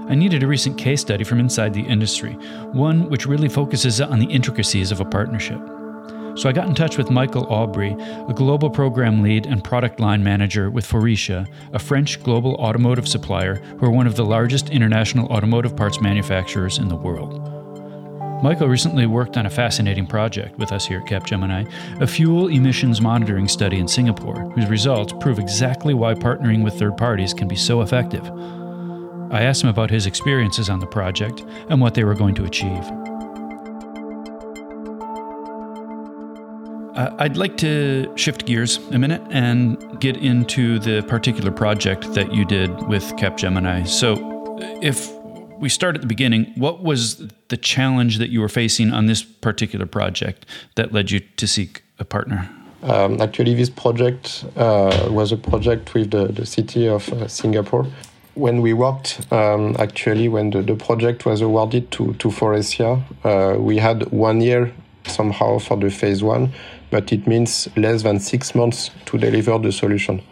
I 0.09 0.15
needed 0.15 0.45
a 0.45 0.47
recent 0.47 0.79
case 0.79 1.01
study 1.01 1.25
from 1.25 1.41
inside 1.41 1.75
the 1.75 1.85
industry, 1.85 2.35
one 2.73 3.11
which 3.11 3.27
really 3.27 3.49
focuses 3.49 4.01
on 4.01 4.21
the 4.21 4.27
intricacies 4.27 4.93
of 4.93 5.01
a 5.01 5.05
partnership. 5.05 5.59
So 6.37 6.49
I 6.49 6.53
got 6.53 6.69
in 6.69 6.77
touch 6.77 6.97
with 6.97 7.09
Mickael 7.09 7.51
Aubry, 7.51 7.95
a 8.31 8.33
global 8.33 8.71
program 8.71 9.23
lead 9.23 9.47
and 9.47 9.65
product 9.65 9.99
line 9.99 10.23
manager 10.23 10.71
with 10.71 10.87
Faurecia, 10.87 11.49
a 11.73 11.79
French 11.81 12.23
global 12.23 12.55
automotive 12.57 13.09
supplier 13.09 13.57
who 13.57 13.87
are 13.87 13.91
one 13.91 14.07
of 14.07 14.15
the 14.15 14.25
largest 14.25 14.71
international 14.71 15.27
automotive 15.33 15.75
parts 15.75 16.01
manufacturers 16.01 16.79
in 16.79 16.89
the 16.89 16.95
world. 16.95 17.41
Mickael 18.45 18.69
recently 18.69 19.07
worked 19.07 19.37
on 19.37 19.47
a 19.47 19.51
fascinating 19.51 20.07
project 20.07 20.57
with 20.57 20.71
us 20.71 20.87
here 20.87 21.01
at 21.01 21.07
Capgemini, 21.07 21.69
a 22.01 22.07
fuel 22.07 22.49
emissions 22.49 23.01
monitoring 23.01 23.49
study 23.49 23.79
in 23.81 23.89
Singapore, 23.89 24.51
whose 24.51 24.69
results 24.69 25.15
prove 25.21 25.39
exactly 25.39 25.95
why 25.95 26.15
partnering 26.15 26.63
with 26.63 26.79
third 26.79 26.97
parties 26.97 27.35
can 27.35 27.49
be 27.49 27.57
so 27.57 27.81
effective. 27.81 28.31
I 29.31 29.43
asked 29.43 29.63
him 29.63 29.69
about 29.69 29.91
his 29.91 30.07
experiences 30.07 30.71
on 30.71 30.79
the 30.79 30.87
project 30.87 31.45
and 31.69 31.81
what 31.81 31.95
they 31.95 32.05
were 32.05 32.15
going 32.15 32.35
to 32.37 32.45
achieve. 32.45 32.85
Uh, 36.97 37.15
I'd 37.19 37.37
like 37.37 37.59
to 37.59 38.11
shift 38.17 38.47
gears 38.47 38.79
a 38.93 38.99
minute 38.99 39.21
and 39.31 40.01
get 40.01 40.17
into 40.17 40.79
the 40.79 41.03
particular 41.03 41.51
project 41.51 42.15
that 42.15 42.33
you 42.33 42.45
did 42.45 42.71
with 42.89 43.05
Capgemini. 43.17 43.87
So, 43.87 44.59
if 44.81 45.13
we 45.59 45.69
start 45.69 45.95
at 45.95 46.01
the 46.01 46.07
beginning, 46.07 46.53
what 46.57 46.83
was 46.83 47.29
the 47.49 47.57
challenge 47.57 48.19
that 48.19 48.31
you 48.31 48.41
were 48.41 48.49
facing 48.49 48.93
on 48.93 49.07
this 49.07 49.23
particular 49.23 49.87
project 49.87 50.47
that 50.77 50.93
led 50.93 51.11
you 51.11 51.21
to 51.21 51.47
seek 51.47 51.83
a 51.99 52.05
partner? 52.05 52.49
Um, 52.83 53.21
actually, 53.21 53.55
this 53.55 53.71
project 53.71 54.45
uh, 54.57 55.09
was 55.11 55.33
a 55.33 55.37
project 55.37 55.93
with 55.93 56.13
the, 56.13 56.29
the 56.29 56.47
city 56.47 56.89
of 56.89 57.13
uh, 57.13 57.29
Singapore. 57.29 57.87
When 58.37 58.63
we 58.63 58.73
worked, 58.73 59.33
um, 59.33 59.75
actually, 59.79 60.29
when 60.29 60.51
the, 60.51 60.63
the 60.63 60.77
project 60.77 61.27
was 61.27 61.41
awarded 61.41 61.91
to, 61.93 62.15
to 62.15 62.29
Faurecia, 62.29 63.03
uh, 63.25 63.59
we 63.59 63.79
had 63.79 64.11
one 64.13 64.41
year 64.41 64.73
somehow 65.07 65.59
for 65.59 65.77
the 65.77 65.91
phase 65.91 66.23
one 66.23 66.53
but 66.91 67.13
it 67.13 67.27
means 67.27 67.69
less 67.77 68.03
than 68.03 68.21
six 68.21 68.55
months 68.55 68.91
to 69.07 69.19
deliver 69.19 69.59
the 69.59 69.73
solution. 69.73 70.23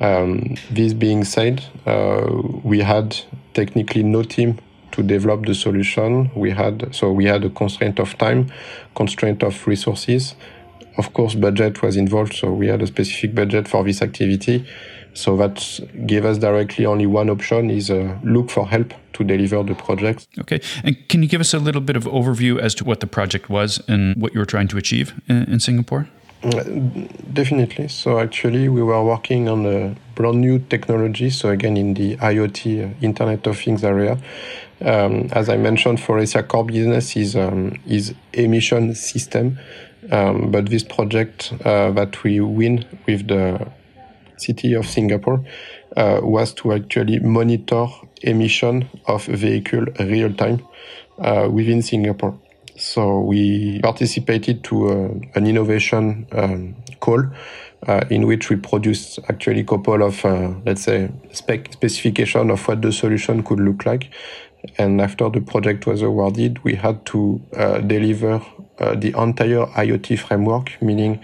Um, 0.00 0.56
this 0.70 0.92
being 0.92 1.24
said, 1.24 1.64
uh, 1.86 2.26
we 2.62 2.80
had 2.80 3.18
technically 3.54 4.02
no 4.02 4.22
team 4.22 4.58
to 4.92 5.02
develop 5.02 5.46
the 5.46 5.54
solution. 5.54 6.30
We 6.34 6.50
had 6.50 6.94
so 6.94 7.12
we 7.12 7.24
had 7.24 7.44
a 7.44 7.50
constraint 7.50 7.98
of 7.98 8.16
time, 8.18 8.52
constraint 8.94 9.42
of 9.42 9.66
resources. 9.66 10.34
Of 10.98 11.12
course, 11.12 11.34
budget 11.34 11.82
was 11.82 11.96
involved, 11.96 12.34
so 12.34 12.52
we 12.52 12.68
had 12.68 12.82
a 12.82 12.86
specific 12.86 13.34
budget 13.34 13.68
for 13.68 13.84
this 13.84 14.00
activity. 14.02 14.64
So 15.16 15.34
that 15.36 15.80
gave 16.06 16.26
us 16.26 16.38
directly 16.38 16.84
only 16.84 17.06
one 17.06 17.30
option 17.30 17.70
is 17.70 17.90
uh, 17.90 18.18
look 18.22 18.50
for 18.50 18.66
help 18.66 18.92
to 19.14 19.24
deliver 19.24 19.62
the 19.62 19.74
project. 19.74 20.28
Okay. 20.38 20.60
And 20.84 20.96
can 21.08 21.22
you 21.22 21.28
give 21.28 21.40
us 21.40 21.54
a 21.54 21.58
little 21.58 21.80
bit 21.80 21.96
of 21.96 22.04
overview 22.04 22.58
as 22.58 22.74
to 22.76 22.84
what 22.84 23.00
the 23.00 23.06
project 23.06 23.48
was 23.48 23.82
and 23.88 24.14
what 24.16 24.34
you 24.34 24.40
were 24.40 24.46
trying 24.46 24.68
to 24.68 24.76
achieve 24.76 25.14
in, 25.26 25.44
in 25.44 25.58
Singapore? 25.60 26.06
Uh, 26.44 26.62
definitely. 27.32 27.88
So 27.88 28.20
actually, 28.20 28.68
we 28.68 28.82
were 28.82 29.02
working 29.02 29.48
on 29.48 29.64
a 29.64 29.96
brand 30.14 30.42
new 30.42 30.58
technology. 30.58 31.30
So 31.30 31.48
again, 31.48 31.78
in 31.78 31.94
the 31.94 32.16
IoT, 32.18 32.84
uh, 32.84 32.94
Internet 33.00 33.46
of 33.46 33.58
Things 33.58 33.82
area. 33.82 34.18
Um, 34.82 35.30
as 35.32 35.48
I 35.48 35.56
mentioned, 35.56 35.98
Faurecia 35.98 36.46
core 36.46 36.66
business 36.66 37.16
is 37.16 37.34
um, 37.34 37.80
is 37.86 38.14
emission 38.34 38.94
system, 38.94 39.58
um, 40.12 40.50
but 40.50 40.68
this 40.68 40.84
project 40.84 41.54
uh, 41.64 41.90
that 41.92 42.22
we 42.22 42.40
win 42.40 42.84
with 43.06 43.28
the 43.28 43.66
city 44.36 44.74
of 44.74 44.86
Singapore 44.86 45.44
uh, 45.96 46.20
was 46.22 46.52
to 46.54 46.72
actually 46.72 47.18
monitor 47.20 47.86
emission 48.22 48.88
of 49.06 49.24
vehicle 49.24 49.86
real 50.00 50.32
time 50.34 50.66
uh, 51.18 51.48
within 51.50 51.82
Singapore. 51.82 52.38
So 52.76 53.20
we 53.20 53.80
participated 53.80 54.62
to 54.64 54.88
uh, 54.88 55.08
an 55.34 55.46
innovation 55.46 56.26
um, 56.32 56.76
call 57.00 57.24
uh, 57.86 58.04
in 58.10 58.26
which 58.26 58.50
we 58.50 58.56
produced 58.56 59.18
actually 59.28 59.60
a 59.60 59.64
couple 59.64 60.02
of, 60.02 60.22
uh, 60.24 60.52
let's 60.66 60.82
say, 60.82 61.10
spec 61.32 61.72
specification 61.72 62.50
of 62.50 62.66
what 62.68 62.82
the 62.82 62.92
solution 62.92 63.42
could 63.42 63.60
look 63.60 63.86
like. 63.86 64.10
And 64.78 65.00
after 65.00 65.30
the 65.30 65.40
project 65.40 65.86
was 65.86 66.02
awarded, 66.02 66.62
we 66.64 66.74
had 66.74 67.06
to 67.06 67.40
uh, 67.56 67.78
deliver 67.78 68.42
the 68.78 69.18
entire 69.18 69.64
IoT 69.64 70.18
framework, 70.18 70.70
meaning 70.82 71.20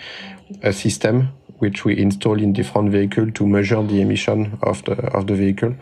a 0.63 0.73
system 0.73 1.29
which 1.63 1.85
we 1.85 1.97
install 1.97 2.43
in 2.43 2.53
different 2.53 2.91
vehicle 2.91 3.31
to 3.31 3.47
measure 3.47 3.81
the 3.85 4.01
emission 4.01 4.59
of 4.63 4.85
the 4.85 4.95
of 5.17 5.29
the 5.29 5.35
vehicle, 5.35 5.73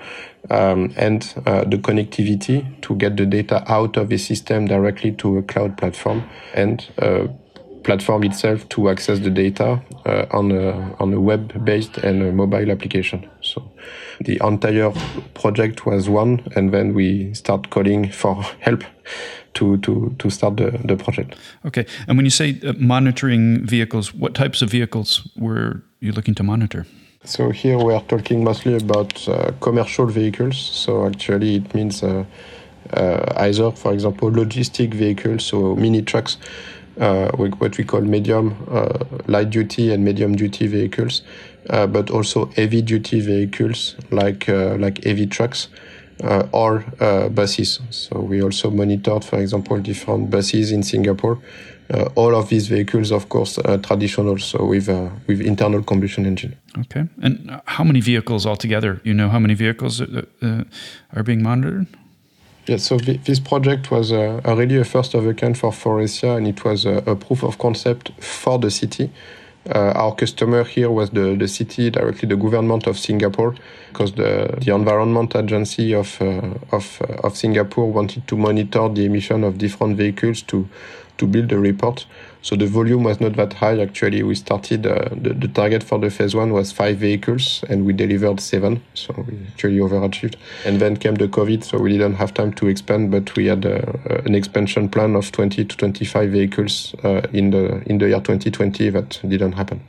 um, 0.51 0.93
and 0.95 1.33
uh, 1.47 1.65
the 1.65 1.79
connectivity 1.79 2.63
to 2.83 2.95
get 2.97 3.17
the 3.17 3.25
data 3.25 3.65
out 3.67 3.97
of 3.97 4.11
the 4.11 4.19
system 4.19 4.67
directly 4.67 5.11
to 5.13 5.39
a 5.39 5.43
cloud 5.43 5.79
platform, 5.79 6.23
and 6.53 6.87
uh, 6.99 7.27
platform 7.83 8.25
itself 8.25 8.69
to 8.69 8.91
access 8.91 9.21
the 9.21 9.31
data 9.31 9.83
uh, 10.05 10.27
on 10.33 10.53
a 10.53 10.95
on 11.01 11.15
a 11.15 11.21
web-based 11.21 11.97
and 11.97 12.23
a 12.23 12.31
mobile 12.31 12.71
application. 12.71 13.27
So 13.41 13.71
the 14.21 14.39
entire 14.45 14.93
project 15.33 15.87
was 15.87 16.11
one, 16.11 16.43
and 16.55 16.75
then 16.75 16.93
we 16.93 17.33
start 17.33 17.71
calling 17.71 18.11
for 18.11 18.35
help 18.61 18.85
to 19.54 19.76
to 19.78 20.14
to 20.19 20.30
start 20.30 20.57
the, 20.57 20.71
the 20.85 20.97
project. 20.97 21.35
Okay, 21.64 21.87
and 22.07 22.16
when 22.16 22.26
you 22.26 22.30
say 22.30 22.61
uh, 22.64 22.73
monitoring 22.78 23.66
vehicles, 23.66 24.14
what 24.14 24.35
types 24.35 24.62
of 24.62 24.71
vehicles 24.71 25.28
were 25.37 25.83
you 26.00 26.12
looking 26.12 26.35
to 26.35 26.42
monitor? 26.42 26.87
So 27.25 27.50
here 27.50 27.78
we 27.78 27.92
are 27.95 28.02
talking 28.02 28.45
mostly 28.45 28.76
about 28.76 29.28
uh, 29.28 29.52
commercial 29.61 30.07
vehicles. 30.07 30.57
So 30.59 31.07
actually, 31.07 31.57
it 31.57 31.75
means 31.75 32.02
uh, 32.02 32.25
uh 32.92 33.33
either, 33.37 33.71
for 33.73 33.92
example, 33.92 34.30
logistic 34.30 34.95
vehicles, 34.95 35.45
so 35.45 35.76
mini 35.76 36.02
trucks. 36.02 36.38
Uh, 36.99 37.30
what 37.37 37.78
we 37.78 37.85
call 37.85 38.00
medium 38.02 38.54
uh, 38.71 38.99
light 39.26 39.49
duty 39.49 39.92
and 39.92 40.04
medium 40.04 40.37
duty 40.37 40.66
vehicles, 40.66 41.23
but 41.66 42.11
also 42.11 42.47
heavy 42.57 42.83
duty 42.83 43.21
vehicles 43.21 43.97
like 44.11 44.49
like 44.49 45.02
heavy 45.04 45.26
trucks, 45.26 45.69
uh, 46.23 46.47
or 46.53 46.85
uh, 47.00 47.29
buses. 47.29 47.81
So 47.91 48.21
we 48.21 48.43
also 48.43 48.71
monitored, 48.71 49.25
for 49.25 49.39
example, 49.39 49.79
different 49.79 50.31
buses 50.31 50.73
in 50.73 50.83
Singapore. 50.83 51.39
Uh, 51.93 52.09
all 52.15 52.35
of 52.37 52.49
these 52.49 52.69
vehicles, 52.69 53.11
of 53.11 53.29
course, 53.29 53.59
are 53.59 53.79
traditional, 53.79 54.39
so 54.39 54.65
with 54.65 54.89
with 55.27 55.41
internal 55.41 55.83
combustion 55.83 56.25
engine. 56.27 56.55
Okay, 56.79 57.05
and 57.21 57.61
how 57.65 57.85
many 57.85 58.00
vehicles 58.00 58.47
altogether? 58.47 59.00
You 59.03 59.12
know 59.15 59.29
how 59.29 59.41
many 59.41 59.55
vehicles 59.55 60.00
are 60.00 61.23
being 61.25 61.43
monitored? 61.43 61.87
Yeah, 62.67 62.77
so 62.77 62.99
this 62.99 63.41
project 63.41 63.91
was 63.91 64.12
uh, 64.12 64.41
really 64.47 64.77
a 64.77 64.85
first 64.85 65.15
of 65.15 65.27
a 65.27 65.35
kind 65.35 65.59
for 65.59 65.73
Faurecia, 65.73 66.37
and 66.37 66.47
it 66.47 66.65
was 66.65 66.85
a, 66.85 67.03
a 67.07 67.17
proof 67.17 67.43
of 67.43 67.59
concept 67.59 68.12
for 68.23 68.59
the 68.59 68.71
city. 68.71 69.11
Uh, 69.73 69.93
our 69.95 70.15
customer 70.15 70.65
here 70.65 70.91
was 70.91 71.11
the, 71.11 71.37
the 71.37 71.47
city, 71.47 71.91
directly 71.91 72.29
the 72.29 72.37
government 72.37 72.87
of 72.87 72.99
Singapore, 72.99 73.55
because 73.89 74.12
the, 74.12 74.59
the 74.61 74.75
Environment 74.75 75.35
Agency 75.37 75.95
of, 75.95 76.21
uh, 76.21 76.55
of, 76.73 77.00
uh, 77.03 77.27
of 77.27 77.37
Singapore 77.37 77.91
wanted 77.91 78.27
to 78.27 78.37
monitor 78.37 78.89
the 78.89 79.05
emission 79.05 79.45
of 79.45 79.59
different 79.59 79.97
vehicles 79.97 80.43
to, 80.43 80.69
to 81.19 81.27
build 81.27 81.53
a 81.53 81.59
report. 81.59 82.07
So 82.42 82.56
the 82.56 82.66
volume 82.66 83.04
was 83.04 83.20
not 83.20 83.37
that 83.37 83.52
high. 83.52 83.78
Actually, 83.80 84.23
we 84.23 84.35
started, 84.35 84.87
uh, 84.87 85.11
the, 85.12 85.35
the 85.35 85.49
target 85.49 85.82
for 85.82 85.99
the 85.99 86.11
phase 86.11 86.35
one 86.35 86.52
was 86.52 86.73
five 86.73 86.97
vehicles 86.97 87.62
and 87.68 87.85
we 87.85 87.92
delivered 87.92 88.40
seven. 88.40 88.82
So 88.94 89.14
we 89.28 89.38
actually 89.49 89.78
overachieved. 89.78 90.37
And 90.64 90.80
then 90.80 90.97
came 90.97 91.16
the 91.16 91.28
COVID, 91.28 91.62
so 91.64 91.78
we 91.78 91.92
didn't 91.92 92.14
have 92.14 92.32
time 92.32 92.52
to 92.54 92.68
expand, 92.68 93.11
but 93.11 93.37
we 93.37 93.47
had 93.47 93.66
uh, 93.66 93.92
an 94.25 94.35
expansion 94.35 94.88
plan 94.88 95.16
of 95.16 95.30
20 95.32 95.64
to 95.66 95.76
25 95.76 96.30
vehicles 96.30 96.94
uh, 97.04 97.23
in, 97.32 97.50
the, 97.50 97.82
in 97.87 97.99
the 97.99 98.09
year 98.09 98.20
2020 98.20 98.90
that 98.90 99.20
didn't 99.26 99.52
happen 99.52 99.82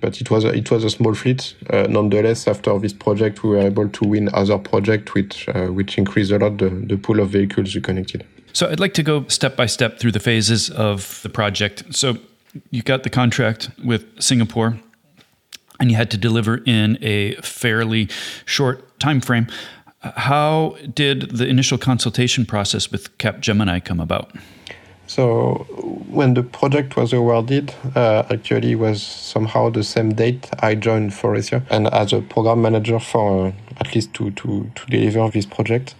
but 0.00 0.20
it 0.20 0.30
was 0.30 0.44
a, 0.44 0.48
it 0.48 0.70
was 0.70 0.82
a 0.84 0.90
small 0.90 1.14
fleet. 1.14 1.54
Uh, 1.68 1.86
nonetheless, 1.88 2.48
after 2.48 2.78
this 2.78 2.92
project, 2.92 3.42
we 3.42 3.50
were 3.50 3.58
able 3.58 3.88
to 3.88 4.08
win 4.08 4.30
other 4.32 4.58
projects, 4.58 5.14
which 5.14 5.48
uh, 5.48 5.66
which 5.66 5.98
increased 5.98 6.32
a 6.32 6.38
lot 6.38 6.58
the, 6.58 6.70
the 6.70 6.96
pool 6.96 7.20
of 7.20 7.30
vehicles 7.30 7.74
we 7.74 7.80
connected. 7.80 8.24
So 8.52 8.68
I'd 8.68 8.80
like 8.80 8.94
to 8.94 9.02
go 9.02 9.26
step 9.28 9.56
by 9.56 9.66
step 9.66 9.98
through 9.98 10.12
the 10.12 10.20
phases 10.20 10.70
of 10.70 11.20
the 11.22 11.28
project. 11.28 11.94
So 11.94 12.18
you 12.70 12.82
got 12.82 13.02
the 13.02 13.10
contract 13.10 13.70
with 13.84 14.20
Singapore 14.20 14.78
and 15.78 15.90
you 15.90 15.96
had 15.96 16.10
to 16.10 16.16
deliver 16.16 16.58
in 16.66 16.98
a 17.00 17.34
fairly 17.36 18.08
short 18.44 18.98
time 19.00 19.20
frame. 19.20 19.46
How 20.00 20.76
did 20.94 21.30
the 21.30 21.46
initial 21.46 21.78
consultation 21.78 22.46
process 22.46 22.90
with 22.90 23.16
Capgemini 23.18 23.84
come 23.84 24.00
about? 24.00 24.32
So 25.06 25.66
when 26.08 26.34
the 26.34 26.44
project 26.44 26.96
was 26.96 27.12
awarded, 27.12 27.74
uh, 27.96 28.22
actually 28.30 28.76
was 28.76 29.02
somehow 29.02 29.68
the 29.68 29.82
same 29.82 30.14
date 30.14 30.48
I 30.60 30.76
joined 30.76 31.10
Faurecia 31.10 31.64
and 31.68 31.88
as 31.88 32.12
a 32.12 32.20
program 32.20 32.62
manager 32.62 33.00
for 33.00 33.48
uh, 33.48 33.52
at 33.78 33.94
least 33.94 34.14
to, 34.14 34.30
to, 34.30 34.70
to 34.72 34.86
deliver 34.86 35.28
this 35.30 35.46
project. 35.46 35.96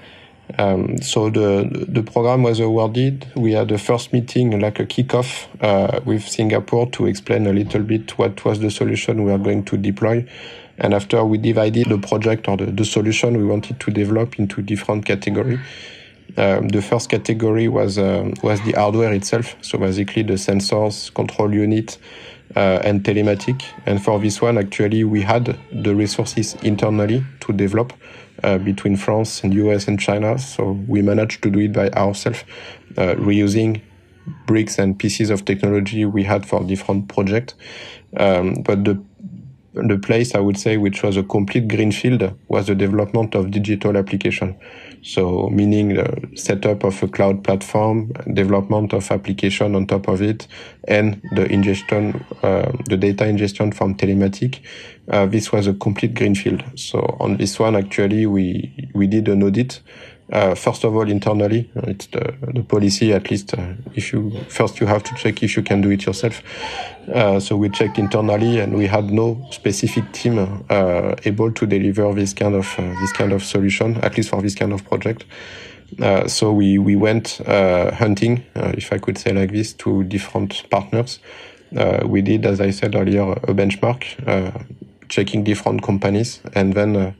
Um, 0.58 1.00
so 1.02 1.30
the 1.30 1.86
the 1.88 2.02
program 2.02 2.42
was 2.42 2.60
awarded. 2.60 3.26
We 3.36 3.52
had 3.52 3.68
the 3.68 3.78
first 3.78 4.12
meeting, 4.12 4.58
like 4.60 4.80
a 4.80 4.86
kickoff, 4.86 5.46
uh, 5.60 6.00
with 6.04 6.26
Singapore 6.26 6.90
to 6.90 7.06
explain 7.06 7.46
a 7.46 7.52
little 7.52 7.82
bit 7.82 8.18
what 8.18 8.44
was 8.44 8.60
the 8.60 8.70
solution 8.70 9.24
we 9.24 9.32
are 9.32 9.38
going 9.38 9.64
to 9.64 9.76
deploy. 9.76 10.26
And 10.78 10.94
after 10.94 11.24
we 11.24 11.38
divided 11.38 11.88
the 11.88 11.98
project 11.98 12.48
or 12.48 12.56
the, 12.56 12.66
the 12.66 12.84
solution 12.84 13.36
we 13.36 13.44
wanted 13.44 13.80
to 13.80 13.90
develop 13.90 14.38
into 14.38 14.62
different 14.62 15.04
categories. 15.04 15.60
Um, 16.36 16.68
the 16.68 16.80
first 16.80 17.10
category 17.10 17.68
was 17.68 17.98
um, 17.98 18.34
was 18.42 18.60
the 18.62 18.72
hardware 18.72 19.12
itself. 19.12 19.56
So 19.62 19.78
basically 19.78 20.22
the 20.22 20.34
sensors, 20.34 21.12
control 21.12 21.52
unit, 21.52 21.98
uh, 22.56 22.80
and 22.82 23.02
telematic. 23.02 23.62
And 23.86 24.02
for 24.02 24.18
this 24.18 24.40
one, 24.40 24.58
actually, 24.58 25.04
we 25.04 25.22
had 25.22 25.58
the 25.72 25.94
resources 25.94 26.54
internally 26.62 27.24
to 27.40 27.52
develop 27.52 27.92
uh, 28.42 28.58
between 28.58 28.96
France 28.96 29.42
and 29.42 29.54
US 29.54 29.88
and 29.88 29.98
China. 29.98 30.38
So 30.38 30.72
we 30.86 31.02
managed 31.02 31.42
to 31.42 31.50
do 31.50 31.60
it 31.60 31.72
by 31.72 31.90
ourselves, 31.90 32.44
uh, 32.96 33.14
reusing 33.16 33.82
bricks 34.46 34.78
and 34.78 34.98
pieces 34.98 35.30
of 35.30 35.44
technology 35.44 36.04
we 36.04 36.24
had 36.24 36.46
for 36.46 36.62
different 36.64 37.08
projects. 37.08 37.54
Um, 38.16 38.62
but 38.62 38.84
the 38.84 39.02
the 39.74 39.98
place 39.98 40.34
I 40.34 40.40
would 40.40 40.58
say 40.58 40.76
which 40.76 41.02
was 41.02 41.16
a 41.16 41.22
complete 41.22 41.68
greenfield 41.68 42.34
was 42.48 42.66
the 42.66 42.74
development 42.74 43.34
of 43.34 43.50
digital 43.50 43.96
application. 43.96 44.56
So 45.02 45.48
meaning 45.48 45.94
the 45.94 46.28
setup 46.34 46.84
of 46.84 47.02
a 47.02 47.08
cloud 47.08 47.44
platform, 47.44 48.12
development 48.34 48.92
of 48.92 49.10
application 49.10 49.74
on 49.74 49.86
top 49.86 50.08
of 50.08 50.20
it, 50.20 50.46
and 50.88 51.22
the 51.34 51.46
ingestion, 51.46 52.24
uh, 52.42 52.72
the 52.86 52.96
data 52.96 53.26
ingestion 53.26 53.72
from 53.72 53.94
telematic. 53.94 54.60
Uh, 55.08 55.26
this 55.26 55.52
was 55.52 55.66
a 55.66 55.74
complete 55.74 56.14
greenfield. 56.14 56.62
So 56.74 57.16
on 57.20 57.36
this 57.36 57.58
one, 57.58 57.76
actually, 57.76 58.26
we 58.26 58.90
we 58.94 59.06
did 59.06 59.28
an 59.28 59.42
audit 59.42 59.80
uh, 60.32 60.54
first 60.54 60.84
of 60.84 60.94
all, 60.94 61.08
internally, 61.10 61.70
it's 61.74 62.06
the, 62.06 62.34
the 62.54 62.62
policy. 62.62 63.12
At 63.12 63.30
least, 63.30 63.52
uh, 63.54 63.72
if 63.94 64.12
you 64.12 64.30
first 64.48 64.80
you 64.80 64.86
have 64.86 65.02
to 65.04 65.14
check 65.16 65.42
if 65.42 65.56
you 65.56 65.62
can 65.62 65.80
do 65.80 65.90
it 65.90 66.06
yourself. 66.06 66.42
Uh, 67.12 67.40
so 67.40 67.56
we 67.56 67.68
checked 67.68 67.98
internally, 67.98 68.60
and 68.60 68.76
we 68.76 68.86
had 68.86 69.10
no 69.10 69.44
specific 69.50 70.12
team 70.12 70.38
uh, 70.70 71.16
able 71.24 71.50
to 71.50 71.66
deliver 71.66 72.14
this 72.14 72.32
kind 72.32 72.54
of 72.54 72.72
uh, 72.78 72.82
this 73.00 73.12
kind 73.12 73.32
of 73.32 73.42
solution, 73.42 73.96
at 73.98 74.16
least 74.16 74.30
for 74.30 74.40
this 74.40 74.54
kind 74.54 74.72
of 74.72 74.84
project. 74.84 75.24
Uh, 76.00 76.28
so 76.28 76.52
we 76.52 76.78
we 76.78 76.94
went 76.94 77.40
hunting, 77.46 78.44
if 78.54 78.92
I 78.92 78.98
could 78.98 79.18
say 79.18 79.32
like 79.32 79.50
this, 79.50 79.72
to 79.74 80.04
different 80.04 80.68
partners. 80.70 81.18
we 82.04 82.22
did, 82.22 82.46
as 82.46 82.60
I 82.60 82.70
said 82.70 82.94
earlier, 82.94 83.32
a 83.32 83.52
benchmark, 83.52 84.04
checking 85.08 85.42
different 85.42 85.82
companies, 85.82 86.40
and 86.54 86.74
then 86.74 87.16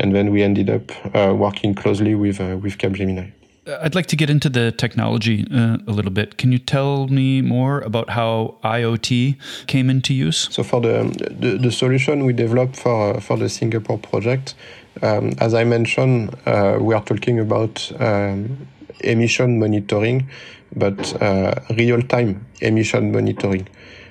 and 0.00 0.14
then 0.14 0.32
we 0.32 0.42
ended 0.42 0.70
up 0.70 0.90
uh, 1.14 1.34
working 1.34 1.74
closely 1.74 2.14
with 2.14 2.40
uh, 2.40 2.56
with 2.56 2.78
Capgemini. 2.78 3.32
Uh, 3.66 3.78
I'd 3.82 3.94
like 3.94 4.06
to 4.06 4.16
get 4.16 4.30
into 4.30 4.48
the 4.48 4.72
technology 4.72 5.46
uh, 5.52 5.76
a 5.86 5.92
little 5.92 6.10
bit. 6.10 6.38
Can 6.38 6.52
you 6.52 6.58
tell 6.58 7.06
me 7.08 7.42
more 7.42 7.80
about 7.80 8.10
how 8.10 8.56
IoT 8.64 9.36
came 9.66 9.90
into 9.90 10.14
use? 10.14 10.48
So 10.50 10.62
for 10.62 10.80
the 10.80 11.04
the, 11.40 11.58
the 11.58 11.70
solution 11.70 12.24
we 12.24 12.32
developed 12.32 12.76
for 12.76 13.20
for 13.20 13.36
the 13.36 13.48
Singapore 13.48 13.98
project, 13.98 14.54
um, 15.02 15.32
as 15.38 15.54
I 15.54 15.64
mentioned, 15.64 16.34
uh, 16.46 16.78
we 16.80 16.94
are 16.94 17.04
talking 17.04 17.38
about 17.38 17.92
um, 18.00 18.66
emission 19.00 19.58
monitoring, 19.58 20.28
but 20.74 21.22
uh, 21.22 21.54
real 21.76 22.02
time 22.02 22.46
emission 22.60 23.12
monitoring. 23.12 23.68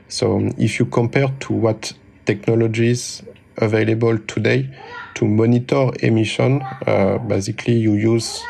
So 0.07 0.49
if 0.57 0.79
you 0.79 0.85
compare 0.85 1.27
to 1.39 1.53
what 1.53 1.93
technologies 2.25 3.23
available 3.57 4.17
today 4.19 4.69
to 5.15 5.25
monitor 5.25 5.91
emission. 6.01 6.61
Uh, 6.85 7.17
basically, 7.19 7.73
you 7.73 7.93
use, 7.93 8.41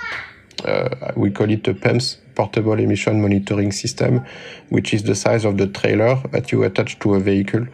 uh, 0.66 1.14
we 1.16 1.32
call 1.32 1.50
it 1.50 1.68
a 1.68 1.74
PEMS, 1.74 2.18
portable 2.36 2.80
emission 2.80 3.22
monitoring 3.22 3.72
system, 3.72 4.26
which 4.70 4.94
is 4.94 5.04
the 5.04 5.16
size 5.16 5.46
of 5.46 5.58
the 5.58 5.68
trailer 5.68 6.16
that 6.32 6.52
you 6.52 6.64
attach 6.64 6.98
to 7.00 7.16
a 7.16 7.20
vehicle, 7.20 7.68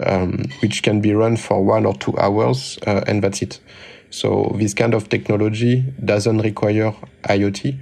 um, 0.00 0.44
which 0.60 0.82
can 0.82 1.00
be 1.00 1.12
run 1.14 1.36
for 1.36 1.64
one 1.64 1.86
or 1.86 1.94
two 1.94 2.16
hours, 2.18 2.78
uh, 2.86 3.04
and 3.06 3.22
that's 3.22 3.42
it. 3.42 3.60
So 4.10 4.54
this 4.56 4.74
kind 4.74 4.94
of 4.94 5.08
technology 5.08 5.84
doesn't 6.04 6.38
require 6.38 6.94
IoT, 7.24 7.78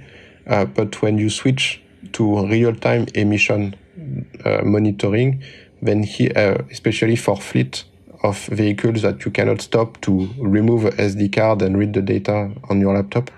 uh, 0.47 0.65
but 0.65 1.01
when 1.01 1.17
you 1.17 1.29
switch 1.29 1.81
to 2.13 2.45
real-time 2.47 3.07
emission 3.15 3.75
uh, 4.45 4.61
monitoring, 4.63 5.41
then 5.81 6.03
here, 6.03 6.31
uh, 6.35 6.63
especially 6.71 7.15
for 7.15 7.37
fleet 7.37 7.83
of 8.23 8.45
vehicles 8.47 9.01
that 9.03 9.25
you 9.25 9.31
cannot 9.31 9.61
stop 9.61 9.99
to 10.01 10.29
remove 10.39 10.85
a 10.85 10.91
SD 10.91 11.33
card 11.33 11.61
and 11.61 11.77
read 11.77 11.93
the 11.93 12.01
data 12.01 12.51
on 12.69 12.81
your 12.81 12.95
laptop, 12.95 13.29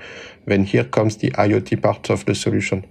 then 0.45 0.63
here 0.63 0.83
comes 0.83 1.17
the 1.17 1.31
IoT 1.31 1.81
part 1.81 2.09
of 2.09 2.25
the 2.25 2.35
solution. 2.35 2.85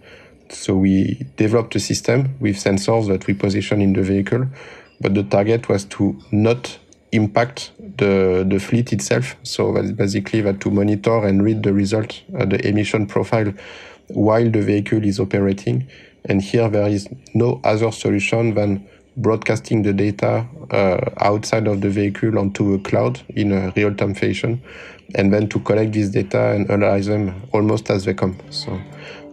So 0.51 0.77
we 0.77 1.27
developed 1.37 1.75
a 1.77 1.81
system 1.81 2.37
with 2.41 2.57
sensors 2.57 3.09
that 3.09 3.27
we 3.27 3.35
position 3.35 3.83
in 3.83 3.93
the 3.93 4.03
vehicle, 4.03 4.47
but 5.01 5.15
the 5.15 5.23
target 5.23 5.69
was 5.69 5.85
to 5.87 6.19
not 6.33 6.79
impact 7.13 7.73
the, 7.79 8.47
the 8.49 8.59
fleet 8.59 8.93
itself. 8.93 9.37
So 9.43 9.73
that's 9.73 9.93
basically 9.93 10.41
that 10.43 10.61
to 10.61 10.71
monitor 10.71 11.27
and 11.27 11.43
read 11.43 11.63
the 11.63 11.73
result, 11.73 12.23
uh, 12.39 12.45
the 12.45 12.67
emission 12.67 13.07
profile 13.07 13.53
while 14.09 14.51
the 14.51 14.63
vehicle 14.63 15.05
is 15.05 15.21
operating. 15.21 15.87
And 16.25 16.43
here 16.43 16.69
there 16.69 16.89
is 16.89 17.09
no 17.35 17.61
other 17.65 17.93
solution 17.93 18.55
than 18.55 18.87
broadcasting 19.19 19.83
the 19.83 19.93
data 19.93 20.47
uh, 20.71 21.01
outside 21.19 21.67
of 21.67 21.81
the 21.81 21.91
vehicle 21.91 22.39
onto 22.39 22.75
a 22.75 22.79
cloud 22.79 23.21
in 23.37 23.53
a 23.53 23.73
real-time 23.77 24.15
fashion, 24.15 24.63
and 25.15 25.33
then 25.33 25.49
to 25.49 25.61
collect 25.61 25.93
this 25.93 26.09
data 26.11 26.53
and 26.53 26.71
analyze 26.71 27.07
them 27.07 27.43
almost 27.53 27.91
as 27.91 28.05
they 28.05 28.15
come. 28.15 28.37
So 28.51 28.79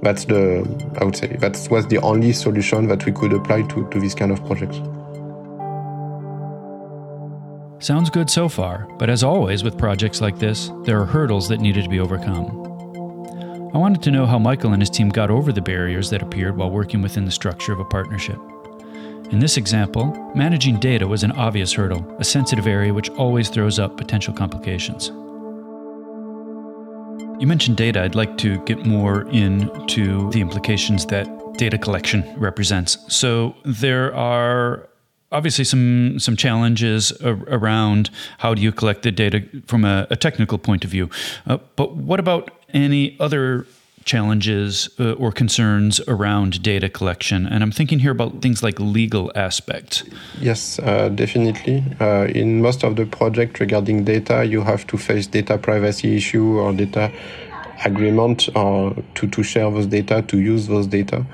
that's 0.01 0.25
the, 0.25 0.65
I 0.99 1.03
would 1.05 1.15
say, 1.15 1.35
that 1.37 1.67
was 1.69 1.87
the 1.87 1.99
only 1.99 2.33
solution 2.33 2.87
that 2.87 3.05
we 3.05 3.11
could 3.11 3.33
apply 3.33 3.63
to, 3.63 3.89
to 3.89 3.99
this 3.99 4.13
kind 4.13 4.31
of 4.31 4.45
project. 4.45 4.75
Sounds 7.83 8.09
good 8.09 8.29
so 8.29 8.49
far, 8.49 8.87
but 8.97 9.09
as 9.09 9.23
always 9.23 9.63
with 9.63 9.77
projects 9.77 10.21
like 10.21 10.39
this, 10.39 10.71
there 10.83 10.99
are 11.01 11.05
hurdles 11.05 11.47
that 11.49 11.59
needed 11.59 11.83
to 11.83 11.89
be 11.89 11.99
overcome. 11.99 12.61
I 13.73 13.77
wanted 13.77 14.01
to 14.03 14.11
know 14.11 14.25
how 14.25 14.39
Mickael 14.39 14.71
and 14.71 14.81
his 14.81 14.89
team 14.89 15.09
got 15.09 15.29
over 15.29 15.51
the 15.51 15.61
barriers 15.61 16.09
that 16.09 16.21
appeared 16.21 16.55
while 16.55 16.71
working 16.71 17.01
within 17.01 17.25
the 17.25 17.31
structure 17.31 17.73
of 17.73 17.79
a 17.81 17.85
partnership. 17.85 18.39
In 19.31 19.39
this 19.39 19.57
example, 19.57 20.05
managing 20.35 20.79
data 20.79 21.07
was 21.07 21.23
an 21.23 21.31
obvious 21.31 21.73
hurdle, 21.73 22.05
a 22.19 22.23
sensitive 22.23 22.67
area 22.67 22.93
which 22.93 23.09
always 23.11 23.49
throws 23.49 23.79
up 23.79 23.97
potential 23.97 24.33
complications. 24.33 25.07
You 27.39 27.47
mentioned 27.47 27.75
data. 27.75 28.03
I'd 28.03 28.13
like 28.13 28.37
to 28.37 28.63
get 28.65 28.85
more 28.85 29.23
into 29.31 30.29
the 30.29 30.41
implications 30.41 31.07
that 31.07 31.27
data 31.57 31.77
collection 31.77 32.23
represents. 32.37 32.97
So 33.13 33.55
there 33.65 34.15
are 34.15 34.87
obviously 35.31 35.65
some 35.65 36.19
some 36.19 36.35
challenges 36.35 37.11
around 37.23 38.11
how 38.37 38.53
do 38.53 38.61
you 38.61 38.71
collect 38.71 39.01
the 39.01 39.11
data 39.11 39.43
from 39.65 39.85
a, 39.85 40.05
a 40.11 40.15
technical 40.15 40.59
point 40.59 40.85
of 40.85 40.91
view. 40.91 41.09
Uh, 41.47 41.57
but 41.75 41.95
what 41.95 42.19
about 42.19 42.51
any 42.73 43.17
other 43.19 43.65
challenges 44.05 44.87
uh, 44.99 45.13
or 45.13 45.31
concerns 45.31 45.99
around 46.07 46.61
data 46.61 46.87
collection. 46.87 47.47
And 47.47 47.63
I'm 47.63 47.71
thinking 47.71 47.99
here 47.99 48.11
about 48.11 48.41
things 48.41 48.61
like 48.61 48.79
legal 48.79 49.31
aspects. 49.35 50.03
Yes, 50.39 50.79
uh, 50.79 51.09
definitely. 51.09 51.83
Uh, 51.99 52.27
in 52.27 52.61
most 52.61 52.83
of 52.83 52.95
the 52.95 53.05
project 53.07 53.59
regarding 53.59 54.03
data, 54.05 54.45
you 54.45 54.61
have 54.61 54.85
to 54.87 54.97
face 54.97 55.25
data 55.27 55.57
privacy 55.57 56.15
issue 56.15 56.59
or 56.59 56.71
data 56.71 57.11
agreement 57.83 58.47
or 58.55 58.95
to, 59.15 59.27
to 59.27 59.43
share 59.43 59.69
those 59.71 59.87
data, 59.87 60.21
to 60.21 60.39
use 60.39 60.67
those 60.67 60.87
data. 60.87 61.25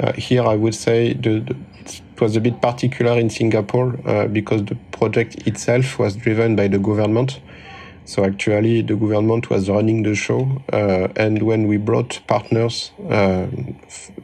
Uh, 0.00 0.12
here, 0.12 0.42
I 0.42 0.54
would 0.54 0.74
say 0.74 1.14
the, 1.14 1.40
the, 1.40 1.56
it 1.84 2.20
was 2.20 2.36
a 2.36 2.40
bit 2.40 2.62
particular 2.62 3.18
in 3.18 3.28
Singapore 3.28 3.98
uh, 4.08 4.28
because 4.28 4.64
the 4.64 4.76
project 4.92 5.46
itself 5.46 5.98
was 5.98 6.16
driven 6.16 6.54
by 6.54 6.68
the 6.68 6.78
government. 6.78 7.40
So 8.06 8.24
actually, 8.24 8.82
the 8.82 8.96
government 8.96 9.48
was 9.48 9.70
running 9.70 10.02
the 10.02 10.14
show, 10.14 10.62
uh, 10.72 11.08
and 11.16 11.42
when 11.42 11.66
we 11.66 11.78
brought 11.78 12.20
partners, 12.26 12.92
uh, 13.08 13.46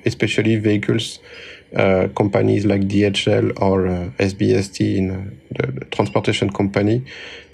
especially 0.05 0.57
vehicles, 0.57 1.19
uh, 1.75 2.09
companies 2.17 2.67
like 2.67 2.83
DHL 2.83 3.53
or 3.63 3.87
uh, 3.87 4.11
SBST 4.19 4.97
in 4.97 5.11
uh, 5.11 5.67
the 5.71 5.85
transportation 5.87 6.51
company, 6.51 7.05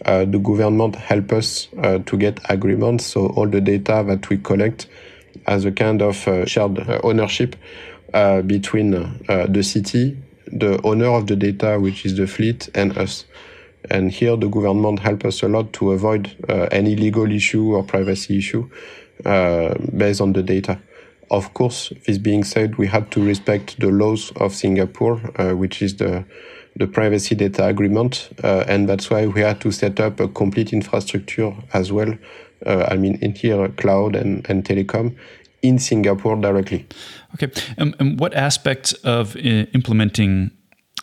uh, 0.04 0.24
the 0.24 0.38
government 0.38 0.96
helped 0.96 1.32
us 1.32 1.68
to 2.06 2.16
get 2.16 2.40
agreements. 2.48 3.06
So 3.06 3.26
all 3.28 3.46
the 3.46 3.60
data 3.60 4.02
that 4.06 4.28
we 4.30 4.38
collect 4.38 4.88
as 5.46 5.64
a 5.64 5.70
kind 5.70 6.00
of 6.00 6.16
shared 6.48 6.78
ownership 7.04 7.56
between 8.46 8.90
the 8.90 9.62
city, 9.62 10.16
the 10.46 10.80
owner 10.82 11.08
of 11.08 11.26
the 11.26 11.36
data, 11.36 11.78
which 11.78 12.06
is 12.06 12.16
the 12.16 12.26
fleet, 12.26 12.70
and 12.74 12.96
us. 12.96 13.26
And 13.90 14.10
here 14.10 14.36
the 14.36 14.48
government 14.48 15.00
helped 15.00 15.24
us 15.24 15.42
a 15.42 15.48
lot 15.48 15.72
to 15.74 15.92
avoid 15.92 16.36
uh, 16.48 16.68
any 16.70 16.96
legal 16.96 17.30
issue 17.30 17.74
or 17.74 17.82
privacy 17.82 18.38
issue 18.38 18.68
uh, 19.24 19.74
based 19.96 20.20
on 20.20 20.32
the 20.32 20.42
data. 20.42 20.78
Of 21.30 21.54
course, 21.54 21.92
this 22.06 22.18
being 22.18 22.44
said, 22.44 22.76
we 22.76 22.86
had 22.86 23.10
to 23.10 23.24
respect 23.24 23.80
the 23.80 23.88
laws 23.88 24.32
of 24.36 24.54
Singapore, 24.54 25.20
uh, 25.38 25.56
which 25.56 25.82
is 25.82 25.96
the 25.96 26.24
the 26.78 26.86
privacy 26.86 27.34
data 27.34 27.66
agreement, 27.66 28.28
uh, 28.44 28.64
and 28.68 28.86
that's 28.86 29.08
why 29.08 29.26
we 29.26 29.40
had 29.40 29.60
to 29.62 29.72
set 29.72 29.98
up 29.98 30.20
a 30.20 30.28
complete 30.28 30.74
infrastructure 30.74 31.54
as 31.72 31.90
well. 31.90 32.14
Uh, 32.66 32.86
I 32.90 32.96
mean, 32.96 33.18
in 33.22 33.34
here, 33.34 33.68
cloud 33.68 34.14
and, 34.14 34.46
and 34.50 34.62
telecom 34.62 35.16
in 35.62 35.78
Singapore 35.78 36.36
directly. 36.36 36.86
Okay, 37.34 37.50
um, 37.78 37.94
and 37.98 38.20
what 38.20 38.34
aspects 38.34 38.92
of 39.04 39.36
uh, 39.36 39.40
implementing 39.72 40.50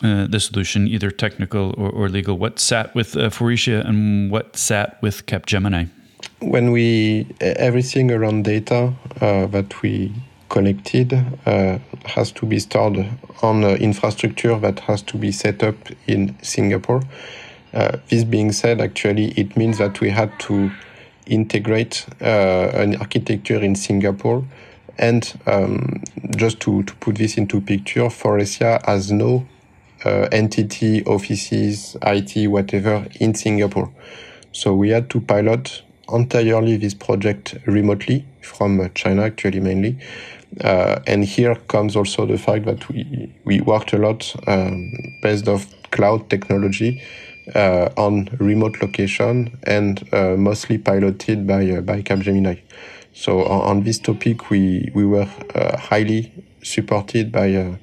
uh, 0.02 0.26
the 0.26 0.40
solution, 0.40 0.88
either 0.88 1.10
technical 1.10 1.74
or, 1.78 1.90
or, 1.90 2.08
legal. 2.08 2.36
What 2.36 2.58
sat 2.58 2.94
with 2.94 3.16
uh, 3.16 3.30
Faurecia 3.30 3.86
and 3.88 4.30
what 4.30 4.56
sat 4.56 5.00
with 5.00 5.26
Capgemini? 5.26 5.88
When 6.40 6.72
we 6.72 7.26
everything 7.40 8.10
around 8.10 8.44
data 8.44 8.92
uh, 9.20 9.46
that 9.46 9.82
we 9.82 10.12
collected 10.48 11.12
uh, 11.46 11.78
has 12.04 12.30
to 12.32 12.46
be 12.46 12.58
stored 12.58 13.06
on 13.42 13.64
infrastructure 13.64 14.58
that 14.60 14.80
has 14.80 15.02
to 15.02 15.16
be 15.16 15.32
set 15.32 15.62
up 15.62 15.76
in 16.06 16.36
Singapore. 16.42 17.02
Uh, 17.72 17.98
this 18.08 18.22
being 18.22 18.52
said, 18.52 18.80
actually, 18.80 19.32
it 19.32 19.56
means 19.56 19.78
that 19.78 20.00
we 20.00 20.10
had 20.10 20.30
to 20.38 20.70
integrate 21.26 22.06
uh, 22.20 22.70
an 22.72 22.96
architecture 22.96 23.60
in 23.60 23.74
Singapore. 23.74 24.44
And 24.96 25.40
um, 25.46 26.04
just 26.36 26.60
to, 26.60 26.84
to 26.84 26.94
put 26.96 27.16
this 27.16 27.36
into 27.36 27.60
picture, 27.60 28.08
Faurecia 28.08 28.84
has 28.86 29.10
no 29.10 29.44
uh, 30.04 30.28
entity, 30.32 31.04
offices, 31.04 31.96
IT, 32.02 32.48
whatever 32.48 33.06
in 33.20 33.34
Singapore. 33.34 33.90
So 34.52 34.74
we 34.74 34.90
had 34.90 35.10
to 35.10 35.20
pilot 35.20 35.82
entirely 36.12 36.76
this 36.76 36.94
project 36.94 37.56
remotely 37.66 38.24
from 38.42 38.90
China, 38.94 39.22
actually 39.22 39.60
mainly. 39.60 39.98
Uh, 40.60 41.00
and 41.06 41.24
here 41.24 41.56
comes 41.68 41.96
also 41.96 42.26
the 42.26 42.38
fact 42.38 42.64
that 42.66 42.88
we, 42.88 43.32
we 43.44 43.60
worked 43.60 43.92
a 43.92 43.98
lot 43.98 44.34
um, 44.46 44.92
based 45.22 45.48
off 45.48 45.66
cloud 45.90 46.30
technology 46.30 47.02
uh, 47.54 47.88
on 47.96 48.28
remote 48.38 48.80
location 48.80 49.58
and 49.64 50.08
uh, 50.12 50.36
mostly 50.36 50.78
piloted 50.78 51.46
by 51.46 51.68
uh, 51.70 51.80
by 51.80 52.02
Capgemini. 52.02 52.60
So 53.12 53.44
on, 53.44 53.60
on, 53.62 53.82
this 53.82 53.98
topic, 53.98 54.50
we 54.50 54.90
we 54.94 55.04
were 55.04 55.28
uh, 55.54 55.76
highly 55.76 56.32
supported 56.62 57.30
by 57.30 57.54
uh, 57.54 57.76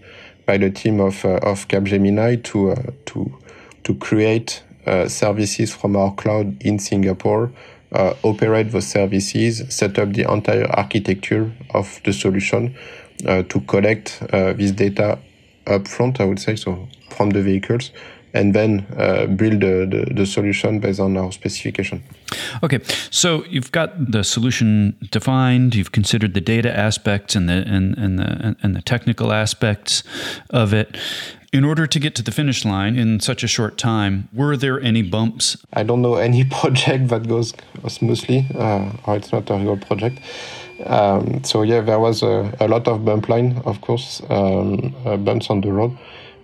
by 0.45 0.58
the 0.58 0.69
team 0.69 0.99
of 0.99 1.23
of 1.25 1.67
Capgemini 1.67 2.43
to 2.43 2.75
to 3.06 3.38
to 3.84 3.95
create 3.95 4.63
services 5.08 5.73
from 5.73 5.95
our 5.95 6.13
cloud 6.15 6.62
in 6.63 6.80
Singapore 6.80 7.51
uh, 7.91 8.13
operate 8.23 8.71
those 8.71 8.88
services, 8.88 9.63
set 9.69 9.99
up 9.99 10.13
the 10.13 10.32
entire 10.32 10.65
architecture 10.71 11.51
of 11.73 11.99
the 12.06 12.13
solution 12.13 12.75
uh, 13.27 13.43
to 13.43 13.60
collect 13.62 14.23
uh, 14.32 14.54
this 14.54 14.71
data 14.71 15.19
upfront, 15.65 16.19
I 16.19 16.25
would 16.25 16.39
say, 16.39 16.56
so 16.56 16.88
from 17.10 17.32
the 17.32 17.41
vehicles, 17.41 17.91
and 18.33 18.53
then 18.53 18.85
uh, 18.97 19.25
build 19.25 19.61
the, 19.61 19.85
the, 19.89 20.13
the, 20.13 20.25
solution 20.25 20.79
based 20.79 20.99
on 20.99 21.17
our 21.17 21.31
specification. 21.31 22.03
Okay, 22.63 22.79
so 23.09 23.43
you've 23.45 23.71
got 23.71 24.11
the 24.11 24.23
solution 24.23 24.97
defined. 25.11 25.75
You've 25.75 25.91
considered 25.91 26.33
the 26.33 26.41
data 26.41 26.75
aspects 26.75 27.35
and 27.35 27.49
the 27.49 27.63
and, 27.67 27.97
and 27.97 28.19
the 28.19 28.55
and 28.61 28.75
the 28.75 28.81
technical 28.81 29.31
aspects 29.31 30.03
of 30.49 30.73
it. 30.73 30.97
In 31.53 31.65
order 31.65 31.85
to 31.85 31.99
get 31.99 32.15
to 32.15 32.23
the 32.23 32.31
finish 32.31 32.63
line 32.63 32.95
in 32.95 33.19
such 33.19 33.43
a 33.43 33.47
short 33.47 33.77
time, 33.77 34.29
were 34.31 34.55
there 34.55 34.79
any 34.79 35.01
bumps? 35.01 35.57
I 35.73 35.83
don't 35.83 36.01
know 36.01 36.15
any 36.15 36.45
project 36.59 37.09
that 37.09 37.27
goes 37.27 37.53
smoothly, 37.89 38.47
uh, 38.55 38.89
or 39.05 39.17
it's 39.17 39.33
not 39.33 39.49
a 39.49 39.57
real 39.57 39.75
project. 39.75 40.19
Um, 40.85 41.43
so 41.43 41.63
yeah, 41.63 41.81
there 41.81 41.99
was 41.99 42.23
a, 42.23 42.55
a, 42.59 42.67
lot 42.67 42.87
of 42.87 43.03
bump 43.03 43.29
line, 43.29 43.61
of 43.65 43.81
course, 43.81 44.21
um, 44.29 44.95
uh, 45.05 45.17
bumps 45.17 45.49
on 45.49 45.61
the 45.61 45.71
road. 45.71 45.97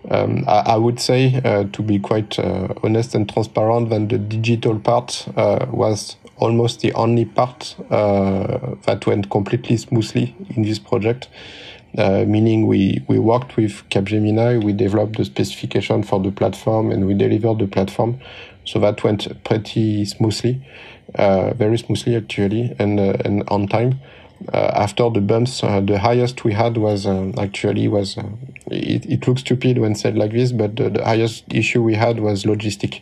Um, 0.09 0.45
I, 0.47 0.59
I, 0.59 0.77
would 0.77 0.99
say, 0.99 1.41
uh, 1.43 1.65
to 1.65 1.81
be 1.81 1.99
quite 1.99 2.39
uh, 2.39 2.69
honest 2.83 3.13
and 3.13 3.31
transparent, 3.31 3.89
that 3.89 4.07
the 4.09 4.17
digital 4.17 4.79
part 4.79 5.27
uh, 5.35 5.65
was 5.69 6.15
almost 6.37 6.81
the 6.81 6.93
only 6.93 7.25
part 7.25 7.75
uh, 7.89 8.75
that 8.83 9.05
went 9.05 9.29
completely 9.29 9.75
smoothly 9.75 10.35
in 10.55 10.63
this 10.63 10.79
project. 10.79 11.27
Uh, 11.97 12.25
meaning 12.27 12.67
we, 12.67 13.03
we 13.07 13.17
worked 13.17 13.57
with 13.57 13.83
Capgemini, 13.89 14.63
we 14.63 14.71
developed 14.71 15.17
the 15.17 15.25
specification 15.25 16.03
for 16.03 16.19
the 16.21 16.31
platform 16.31 16.91
and 16.91 17.07
we 17.07 17.13
delivered 17.13 17.59
the 17.59 17.67
platform. 17.67 18.19
So 18.65 18.79
that 18.79 19.03
went 19.03 19.43
pretty 19.43 20.05
smoothly, 20.05 20.61
uh, 21.15 21.53
very 21.53 21.77
smoothly 21.77 22.15
actually, 22.15 22.75
and, 22.77 22.99
and 22.99 23.43
on 23.49 23.67
time. 23.67 23.99
Uh, 24.53 24.71
after 24.75 25.09
the 25.09 25.21
bumps, 25.21 25.63
uh, 25.63 25.81
the 25.81 25.99
highest 25.99 26.43
we 26.43 26.53
had 26.53 26.77
was 26.77 27.05
actually 27.37 27.87
was, 27.87 28.17
it, 28.67 29.05
it 29.05 29.27
looks 29.27 29.41
stupid 29.41 29.77
when 29.77 29.95
said 29.95 30.17
like 30.17 30.31
this, 30.31 30.51
but 30.51 30.75
the, 30.75 30.89
the 30.89 31.03
highest 31.03 31.43
issue 31.53 31.81
we 31.81 31.95
had 31.95 32.19
was 32.19 32.43
logistic 32.43 33.01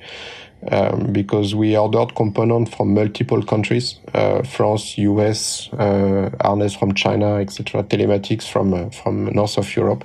um, 0.71 1.11
because 1.11 1.53
we 1.53 1.77
ordered 1.77 2.15
components 2.15 2.73
from 2.73 2.93
multiple 2.93 3.43
countries, 3.43 3.99
uh, 4.13 4.41
France, 4.43 4.97
US, 4.97 5.69
uh, 5.73 6.31
harness 6.41 6.73
from 6.73 6.93
China, 6.93 7.35
etc., 7.35 7.83
telematics 7.83 8.49
from 8.49 8.73
uh, 8.73 8.89
from 8.89 9.25
north 9.25 9.57
of 9.57 9.75
Europe, 9.75 10.03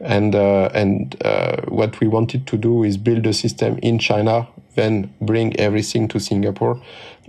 and 0.00 0.34
uh, 0.34 0.70
and 0.74 1.20
uh, 1.24 1.56
what 1.68 2.00
we 2.00 2.06
wanted 2.06 2.46
to 2.46 2.56
do 2.56 2.82
is 2.82 2.96
build 2.96 3.26
a 3.26 3.32
system 3.32 3.78
in 3.82 3.98
China, 3.98 4.48
then 4.74 5.12
bring 5.20 5.56
everything 5.58 6.08
to 6.08 6.18
Singapore. 6.18 6.80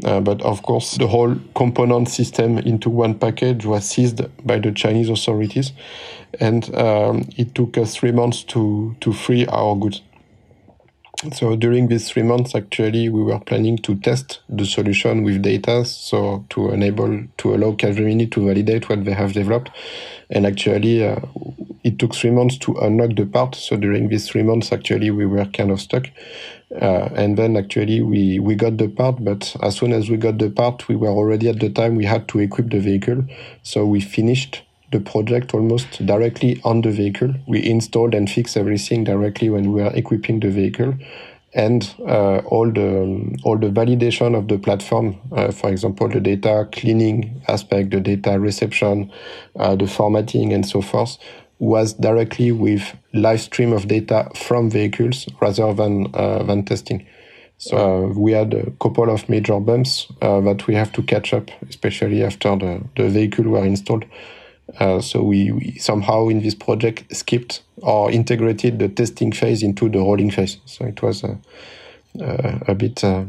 Uh, 0.03 0.19
but 0.19 0.41
of 0.41 0.63
course, 0.63 0.97
the 0.97 1.07
whole 1.07 1.35
component 1.55 2.09
system 2.09 2.57
into 2.57 2.89
one 2.89 3.13
package 3.13 3.65
was 3.65 3.87
seized 3.87 4.21
by 4.45 4.59
the 4.59 4.71
Chinese 4.71 5.09
authorities, 5.09 5.73
and 6.39 6.73
um, 6.75 7.29
it 7.37 7.53
took 7.53 7.77
us 7.77 7.95
three 7.95 8.11
months 8.11 8.43
to 8.43 8.95
to 9.01 9.13
free 9.13 9.45
our 9.47 9.75
goods. 9.75 10.01
So 11.33 11.55
during 11.55 11.87
these 11.87 12.09
three 12.09 12.23
months, 12.23 12.55
actually, 12.55 13.07
we 13.09 13.21
were 13.21 13.39
planning 13.39 13.77
to 13.79 13.95
test 13.95 14.39
the 14.49 14.65
solution 14.65 15.23
with 15.23 15.43
data, 15.43 15.85
so 15.85 16.43
to 16.49 16.71
enable 16.71 17.25
to 17.37 17.53
allow 17.53 17.73
Capgemini 17.73 18.31
to 18.31 18.47
validate 18.47 18.89
what 18.89 19.05
they 19.05 19.11
have 19.11 19.33
developed. 19.33 19.69
And 20.31 20.47
actually, 20.47 21.05
uh, 21.05 21.19
it 21.83 21.99
took 21.99 22.15
three 22.15 22.31
months 22.31 22.57
to 22.59 22.73
unlock 22.77 23.15
the 23.15 23.27
part. 23.27 23.53
So 23.53 23.77
during 23.77 24.09
these 24.09 24.27
three 24.29 24.41
months, 24.41 24.71
actually, 24.71 25.11
we 25.11 25.27
were 25.27 25.45
kind 25.45 25.69
of 25.69 25.79
stuck. 25.79 26.07
Uh, 26.79 27.09
and 27.15 27.37
then 27.37 27.57
actually, 27.57 28.01
we 28.01 28.39
we 28.39 28.55
got 28.55 28.77
the 28.77 28.87
part, 28.87 29.23
but 29.23 29.55
as 29.61 29.75
soon 29.75 29.91
as 29.91 30.09
we 30.09 30.15
got 30.17 30.37
the 30.37 30.49
part, 30.49 30.87
we 30.87 30.95
were 30.95 31.09
already 31.09 31.49
at 31.49 31.59
the 31.59 31.69
time 31.69 31.95
we 31.95 32.05
had 32.05 32.27
to 32.29 32.39
equip 32.39 32.69
the 32.69 32.79
vehicle. 32.79 33.25
So 33.63 33.85
we 33.85 33.99
finished 33.99 34.61
the 34.91 34.99
project 34.99 35.53
almost 35.53 36.05
directly 36.05 36.61
on 36.63 36.81
the 36.81 36.91
vehicle. 36.91 37.33
We 37.47 37.65
installed 37.65 38.13
and 38.13 38.29
fixed 38.29 38.55
everything 38.55 39.03
directly 39.03 39.49
when 39.49 39.71
we 39.71 39.81
were 39.81 39.91
equipping 39.93 40.39
the 40.39 40.49
vehicle. 40.49 40.95
And 41.53 41.93
uh, 42.07 42.37
all 42.45 42.71
the 42.71 43.37
all 43.43 43.57
the 43.57 43.67
validation 43.67 44.37
of 44.37 44.47
the 44.47 44.57
platform, 44.57 45.17
uh, 45.33 45.51
for 45.51 45.69
example, 45.69 46.07
the 46.07 46.21
data 46.21 46.69
cleaning 46.71 47.41
aspect, 47.49 47.91
the 47.91 47.99
data 47.99 48.39
reception, 48.39 49.11
uh, 49.57 49.75
the 49.75 49.87
formatting, 49.87 50.53
and 50.53 50.65
so 50.65 50.81
forth, 50.81 51.17
was 51.61 51.93
directly 51.93 52.51
with 52.51 52.81
live 53.13 53.39
stream 53.39 53.71
of 53.71 53.87
data 53.87 54.27
from 54.35 54.69
vehicles 54.69 55.27
rather 55.39 55.71
than 55.73 56.07
uh, 56.15 56.41
than 56.43 56.65
testing. 56.65 57.05
So 57.59 57.77
uh, 57.77 58.13
we 58.17 58.31
had 58.31 58.55
a 58.55 58.71
couple 58.81 59.11
of 59.11 59.29
major 59.29 59.59
bumps 59.59 60.07
uh, 60.23 60.41
that 60.41 60.65
we 60.65 60.73
have 60.73 60.91
to 60.93 61.03
catch 61.03 61.31
up, 61.31 61.51
especially 61.69 62.23
after 62.23 62.55
the, 62.55 62.83
the 62.95 63.07
vehicle 63.09 63.45
were 63.45 63.63
installed. 63.63 64.05
Uh, 64.79 64.99
so 65.01 65.21
we, 65.21 65.51
we, 65.51 65.77
somehow 65.77 66.29
in 66.29 66.41
this 66.41 66.55
project 66.55 67.15
skipped 67.15 67.61
or 67.83 68.09
integrated 68.09 68.79
the 68.79 68.89
testing 68.89 69.31
phase 69.31 69.61
into 69.61 69.87
the 69.87 69.99
rolling 69.99 70.31
phase. 70.31 70.57
So 70.65 70.85
it 70.85 71.03
was 71.03 71.23
a, 71.23 71.37
a 72.67 72.73
bit, 72.73 73.03
uh, 73.03 73.25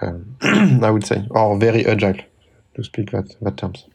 um, 0.00 0.36
I 0.84 0.90
would 0.90 1.04
say, 1.04 1.26
or 1.30 1.58
very 1.58 1.84
agile, 1.84 2.20
to 2.76 2.84
speak 2.84 3.10
that, 3.10 3.34
that 3.40 3.56
terms. 3.56 3.86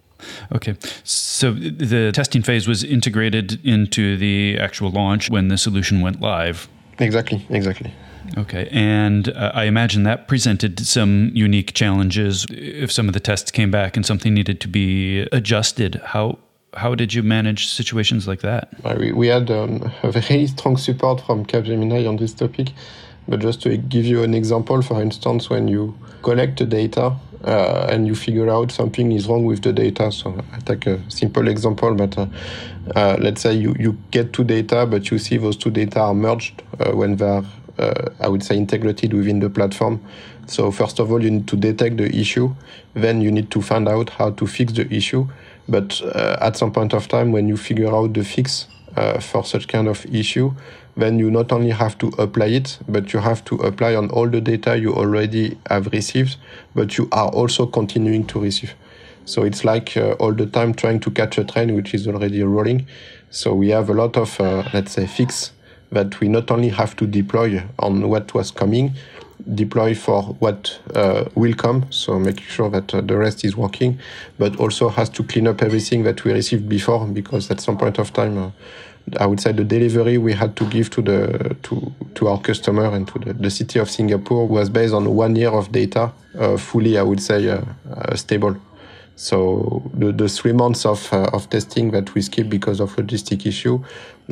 Okay. 0.53 0.75
So 1.03 1.53
the 1.53 2.11
testing 2.11 2.41
phase 2.41 2.67
was 2.67 2.83
integrated 2.83 3.63
into 3.65 4.17
the 4.17 4.57
actual 4.59 4.91
launch 4.91 5.29
when 5.29 5.47
the 5.47 5.57
solution 5.57 6.01
went 6.01 6.21
live. 6.21 6.67
Exactly, 6.99 7.45
exactly. 7.49 7.93
Okay. 8.37 8.67
And 8.71 9.29
uh, 9.29 9.51
I 9.53 9.65
imagine 9.65 10.03
that 10.03 10.27
presented 10.27 10.79
some 10.79 11.31
unique 11.33 11.73
challenges. 11.73 12.45
If 12.49 12.91
some 12.91 13.07
of 13.07 13.13
the 13.13 13.19
tests 13.19 13.51
came 13.51 13.71
back 13.71 13.97
and 13.97 14.05
something 14.05 14.33
needed 14.33 14.61
to 14.61 14.67
be 14.67 15.21
adjusted, 15.31 15.95
how 16.05 16.37
how 16.73 16.95
did 16.95 17.13
you 17.13 17.21
manage 17.21 17.67
situations 17.67 18.27
like 18.27 18.39
that? 18.41 18.69
We, 18.97 19.11
we 19.11 19.27
had 19.27 19.51
um, 19.51 19.91
a 20.03 20.11
very 20.11 20.47
strong 20.55 20.77
support 20.77 21.19
from 21.21 21.45
Capgemini 21.45 22.07
on 22.07 22.15
this 22.15 22.33
topic. 22.33 22.69
But 23.31 23.39
just 23.39 23.61
to 23.61 23.77
give 23.77 24.05
you 24.05 24.23
an 24.23 24.33
example, 24.33 24.81
for 24.81 25.01
instance, 25.01 25.49
when 25.49 25.69
you 25.69 25.97
collect 26.21 26.59
the 26.59 26.65
data 26.65 27.15
uh, 27.45 27.87
and 27.89 28.05
you 28.05 28.13
figure 28.13 28.49
out 28.49 28.73
something 28.73 29.09
is 29.13 29.25
wrong 29.25 29.45
with 29.45 29.61
the 29.61 29.71
data, 29.71 30.11
so 30.11 30.37
I 30.51 30.59
take 30.59 30.85
a 30.85 30.99
simple 31.09 31.47
example, 31.47 31.95
but 31.95 32.17
uh, 32.17 32.25
uh, 32.93 33.15
let's 33.21 33.39
say 33.39 33.53
you, 33.53 33.73
you 33.79 33.97
get 34.11 34.33
two 34.33 34.43
data, 34.43 34.85
but 34.85 35.11
you 35.11 35.17
see 35.17 35.37
those 35.37 35.55
two 35.55 35.71
data 35.71 36.01
are 36.01 36.13
merged 36.13 36.61
uh, 36.77 36.91
when 36.91 37.15
they're, 37.15 37.45
uh, 37.79 38.09
I 38.19 38.27
would 38.27 38.43
say, 38.43 38.57
integrated 38.57 39.13
within 39.13 39.39
the 39.39 39.49
platform. 39.49 40.03
So 40.47 40.69
first 40.69 40.99
of 40.99 41.09
all, 41.09 41.23
you 41.23 41.31
need 41.31 41.47
to 41.47 41.55
detect 41.55 41.95
the 41.95 42.13
issue. 42.13 42.53
Then 42.95 43.21
you 43.21 43.31
need 43.31 43.49
to 43.51 43.61
find 43.61 43.87
out 43.87 44.09
how 44.09 44.31
to 44.31 44.45
fix 44.45 44.73
the 44.73 44.93
issue. 44.93 45.29
But 45.69 46.01
uh, 46.01 46.35
at 46.41 46.57
some 46.57 46.73
point 46.73 46.93
of 46.93 47.07
time, 47.07 47.31
when 47.31 47.47
you 47.47 47.55
figure 47.55 47.95
out 47.95 48.13
the 48.13 48.25
fix 48.25 48.67
for 49.21 49.45
such 49.45 49.69
kind 49.69 49.87
of 49.87 50.05
issue, 50.13 50.53
then 50.97 51.19
you 51.19 51.31
not 51.31 51.51
only 51.51 51.69
have 51.69 51.97
to 51.99 52.07
apply 52.17 52.47
it, 52.47 52.79
but 52.87 53.13
you 53.13 53.19
have 53.19 53.43
to 53.45 53.55
apply 53.57 53.95
on 53.95 54.09
all 54.11 54.27
the 54.27 54.41
data 54.41 54.77
you 54.77 54.93
already 54.93 55.57
have 55.69 55.87
received, 55.87 56.37
but 56.75 56.97
you 56.97 57.07
are 57.11 57.29
also 57.29 57.65
continuing 57.65 58.25
to 58.27 58.39
receive. 58.39 58.73
So 59.25 59.43
it's 59.43 59.63
like 59.63 59.95
uh, 59.95 60.13
all 60.13 60.33
the 60.33 60.45
time 60.45 60.73
trying 60.73 60.99
to 61.01 61.11
catch 61.11 61.37
a 61.37 61.43
train 61.43 61.75
which 61.75 61.93
is 61.93 62.07
already 62.07 62.43
rolling. 62.43 62.87
So 63.29 63.53
we 63.53 63.69
have 63.69 63.89
a 63.89 63.93
lot 63.93 64.17
of, 64.17 64.39
uh, 64.41 64.63
let's 64.73 64.91
say, 64.91 65.07
fix 65.07 65.53
that 65.91 66.19
we 66.19 66.27
not 66.27 66.51
only 66.51 66.69
have 66.69 66.95
to 66.97 67.07
deploy 67.07 67.63
on 67.79 68.09
what 68.09 68.33
was 68.33 68.51
coming, 68.51 68.93
deploy 69.55 69.95
for 69.95 70.23
what 70.39 70.79
uh, 70.95 71.25
will 71.35 71.53
come, 71.53 71.85
so 71.91 72.19
making 72.19 72.45
sure 72.45 72.69
that 72.69 72.93
uh, 72.93 73.01
the 73.01 73.17
rest 73.17 73.43
is 73.43 73.55
working, 73.55 73.99
but 74.37 74.55
also 74.57 74.89
has 74.89 75.09
to 75.09 75.23
clean 75.23 75.47
up 75.47 75.61
everything 75.61 76.03
that 76.03 76.23
we 76.23 76.31
received 76.31 76.69
before 76.69 77.05
because 77.07 77.49
at 77.51 77.59
some 77.59 77.77
point 77.77 77.97
of 77.99 78.13
time, 78.13 78.37
uh, 78.37 78.51
I 79.19 79.25
would 79.25 79.39
say 79.39 79.51
the 79.51 79.63
delivery 79.63 80.17
we 80.17 80.33
had 80.33 80.55
to 80.57 80.65
give 80.65 80.89
to 80.91 81.01
the 81.01 81.55
to 81.63 81.91
to 82.15 82.27
our 82.27 82.39
customer 82.39 82.85
and 82.85 83.07
to 83.09 83.19
the, 83.19 83.33
the 83.33 83.49
city 83.49 83.79
of 83.79 83.89
Singapore 83.89 84.47
was 84.47 84.69
based 84.69 84.93
on 84.93 85.15
one 85.15 85.35
year 85.35 85.49
of 85.49 85.71
data, 85.71 86.11
uh, 86.37 86.57
fully 86.57 86.97
I 86.97 87.03
would 87.03 87.21
say 87.21 87.49
uh, 87.49 87.61
uh, 87.93 88.15
stable. 88.15 88.55
So 89.15 89.83
the, 89.93 90.11
the 90.11 90.27
three 90.29 90.53
months 90.53 90.85
of, 90.85 91.11
uh, 91.13 91.29
of 91.33 91.49
testing 91.49 91.91
that 91.91 92.15
we 92.15 92.21
skipped 92.21 92.49
because 92.49 92.79
of 92.79 92.95
logistic 92.95 93.45
issue, 93.45 93.83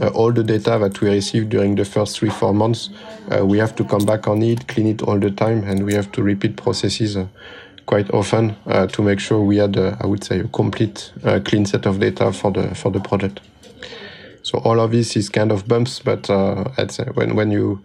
uh, 0.01 0.07
all 0.07 0.31
the 0.31 0.43
data 0.43 0.79
that 0.81 0.99
we 1.01 1.09
received 1.09 1.49
during 1.49 1.75
the 1.75 1.85
first 1.85 2.17
three, 2.17 2.29
four 2.29 2.53
months, 2.53 2.89
uh, 3.29 3.45
we 3.45 3.59
have 3.59 3.75
to 3.75 3.83
come 3.83 4.03
back 4.05 4.27
on 4.27 4.41
it, 4.41 4.67
clean 4.67 4.87
it 4.87 5.03
all 5.03 5.19
the 5.19 5.29
time, 5.29 5.63
and 5.63 5.85
we 5.85 5.93
have 5.93 6.11
to 6.13 6.23
repeat 6.23 6.55
processes 6.55 7.17
quite 7.85 8.09
often 8.11 8.55
to 8.91 9.01
make 9.01 9.19
sure 9.19 9.41
we 9.41 9.57
had, 9.57 9.77
I 9.77 10.05
would 10.05 10.23
say, 10.23 10.39
a 10.39 10.47
complete 10.47 11.11
clean 11.43 11.65
set 11.65 11.85
of 11.85 11.99
data 11.99 12.31
for 12.31 12.51
the, 12.51 12.73
for 12.73 12.91
the 12.91 12.99
project. 12.99 13.41
So 14.43 14.59
all 14.59 14.79
of 14.79 14.91
this 14.91 15.15
is 15.15 15.29
kind 15.29 15.51
of 15.51 15.67
bumps, 15.67 15.99
but 15.99 16.29
I'd 16.29 16.91
when, 17.13 17.35
when 17.35 17.51
you 17.51 17.81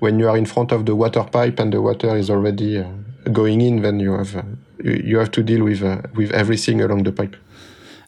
when 0.00 0.18
you 0.18 0.28
are 0.28 0.36
in 0.36 0.46
front 0.46 0.72
of 0.72 0.86
the 0.86 0.94
water 0.94 1.24
pipe 1.24 1.58
and 1.58 1.72
the 1.72 1.80
water 1.80 2.16
is 2.16 2.30
already 2.30 2.84
going 3.32 3.60
in, 3.60 3.82
then 3.82 4.00
you 4.00 4.12
have 4.12 4.44
you 4.82 5.18
have 5.18 5.30
to 5.32 5.42
deal 5.42 5.64
with 5.64 5.82
uh, 5.82 6.02
with 6.14 6.30
everything 6.32 6.80
along 6.80 7.04
the 7.04 7.12
pipe. 7.12 7.36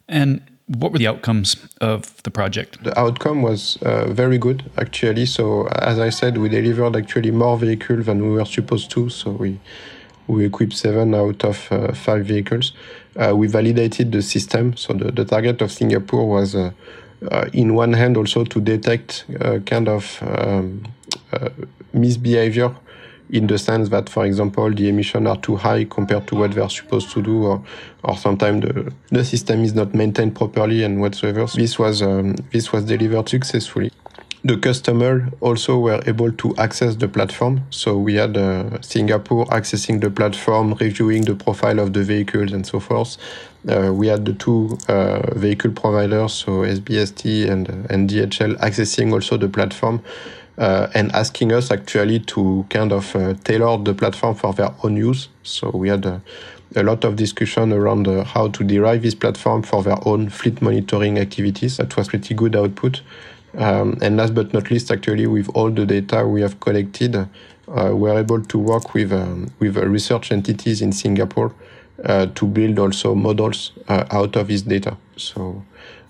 And 0.07 0.41
what 0.67 0.91
were 0.91 0.97
the 0.97 1.07
outcomes 1.07 1.55
of 1.81 2.21
the 2.23 2.31
project? 2.31 2.83
The 2.83 2.97
outcome 2.97 3.41
was 3.41 3.77
uh, 3.81 4.11
very 4.11 4.37
good, 4.37 4.63
actually. 4.77 5.25
So, 5.25 5.67
as 5.67 5.99
I 5.99 6.09
said, 6.09 6.37
we 6.37 6.49
delivered 6.49 6.95
actually 6.95 7.31
more 7.31 7.57
vehicles 7.57 8.05
than 8.05 8.21
we 8.21 8.29
were 8.37 8.45
supposed 8.45 8.89
to. 8.91 9.09
So 9.09 9.31
we 9.31 9.59
we 10.27 10.45
equipped 10.45 10.73
seven 10.73 11.13
out 11.13 11.43
of 11.43 11.71
uh, 11.71 11.93
five 11.93 12.25
vehicles. 12.25 12.71
Uh, 13.17 13.35
we 13.35 13.47
validated 13.47 14.11
the 14.11 14.21
system. 14.21 14.77
So 14.77 14.93
the, 14.93 15.11
the 15.11 15.25
target 15.25 15.61
of 15.61 15.71
Singapore 15.71 16.25
was, 16.25 16.55
uh, 16.55 16.59
uh, 16.59 16.71
in 17.53 17.75
one 17.75 17.93
hand, 17.93 18.17
also 18.17 18.43
to 18.43 18.59
detect 18.59 19.25
kind 19.65 19.87
of 19.87 20.21
um, 20.21 20.83
misbehavior 21.93 22.75
in 23.29 23.47
the 23.47 23.57
sense 23.57 23.87
that, 23.89 24.09
for 24.09 24.25
example, 24.25 24.69
the 24.73 24.89
emissions 24.89 25.25
are 25.25 25.37
too 25.37 25.55
high 25.55 25.85
compared 25.85 26.27
to 26.27 26.35
what 26.35 26.51
they're 26.51 26.67
supposed 26.69 27.11
to 27.11 27.21
do, 27.21 27.45
or, 27.45 27.63
or 28.03 28.17
sometimes 28.17 28.61
the, 28.61 28.93
the 29.09 29.23
system 29.23 29.63
is 29.63 29.73
not 29.73 29.93
maintained 29.93 30.35
properly 30.35 30.83
and 30.83 30.99
whatsoever. 30.99 31.45
This 31.55 31.79
was, 31.79 32.01
um, 32.01 32.35
this 32.51 32.73
was 32.73 32.83
delivered 32.83 33.29
successfully. 33.29 33.89
The 34.43 34.57
customer 34.57 35.29
also 35.39 35.79
were 35.79 36.01
able 36.07 36.31
to 36.31 36.55
access 36.57 36.95
the 36.95 37.07
platform. 37.07 37.61
So 37.69 37.97
we 37.97 38.15
had 38.15 38.35
uh, 38.35 38.81
Singapore 38.81 39.45
accessing 39.45 40.01
the 40.01 40.09
platform, 40.09 40.73
reviewing 40.73 41.21
the 41.21 41.35
profile 41.35 41.79
of 41.79 41.93
the 41.93 42.03
vehicles 42.03 42.51
and 42.51 42.65
so 42.65 42.79
forth. 42.79 43.17
Uh, 43.69 43.91
we 43.93 44.07
had 44.07 44.25
the 44.25 44.33
two 44.33 44.77
uh, 44.87 45.33
vehicle 45.35 45.71
providers, 45.71 46.33
so 46.33 46.61
SBST 46.61 47.49
and, 47.49 47.69
and 47.91 48.09
DHL, 48.09 48.57
accessing 48.57 49.13
also 49.13 49.37
the 49.37 49.49
platform 49.49 50.01
uh, 50.57 50.87
and 50.93 51.11
asking 51.11 51.51
us 51.51 51.71
actually 51.71 52.19
to 52.19 52.65
kind 52.69 52.91
of 52.91 53.15
uh, 53.15 53.33
tailor 53.43 53.77
the 53.83 53.93
platform 53.93 54.35
for 54.35 54.53
their 54.53 54.73
own 54.83 54.97
use. 54.97 55.29
So 55.43 55.69
we 55.69 55.89
had 55.89 56.05
a, 56.05 56.21
a 56.75 56.83
lot 56.83 57.03
of 57.03 57.15
discussion 57.15 57.71
around 57.71 58.07
uh, 58.07 58.23
how 58.23 58.47
to 58.49 58.63
derive 58.63 59.03
this 59.03 59.15
platform 59.15 59.63
for 59.63 59.83
their 59.83 59.97
own 60.07 60.29
fleet 60.29 60.61
monitoring 60.61 61.19
activities. 61.19 61.77
That 61.77 61.95
was 61.95 62.09
pretty 62.09 62.33
good 62.33 62.55
output. 62.55 63.01
Um, 63.57 63.97
and 64.01 64.17
last 64.17 64.33
but 64.33 64.53
not 64.53 64.71
least, 64.71 64.91
actually, 64.91 65.27
with 65.27 65.49
all 65.49 65.69
the 65.69 65.85
data 65.85 66.25
we 66.25 66.41
have 66.41 66.59
collected, 66.61 67.15
uh, 67.15 67.27
we're 67.67 68.17
able 68.17 68.41
to 68.41 68.57
work 68.57 68.93
with 68.93 69.11
um, 69.11 69.51
with 69.59 69.77
uh, 69.77 69.85
research 69.87 70.31
entities 70.31 70.81
in 70.81 70.91
Singapore 70.91 71.47
uh, 71.47 71.53
to 72.03 72.45
build 72.47 72.79
also 72.79 73.15
models 73.15 73.73
out 73.87 74.35
of 74.35 74.47
this 74.47 74.63
data. 74.63 74.97
So 75.17 75.63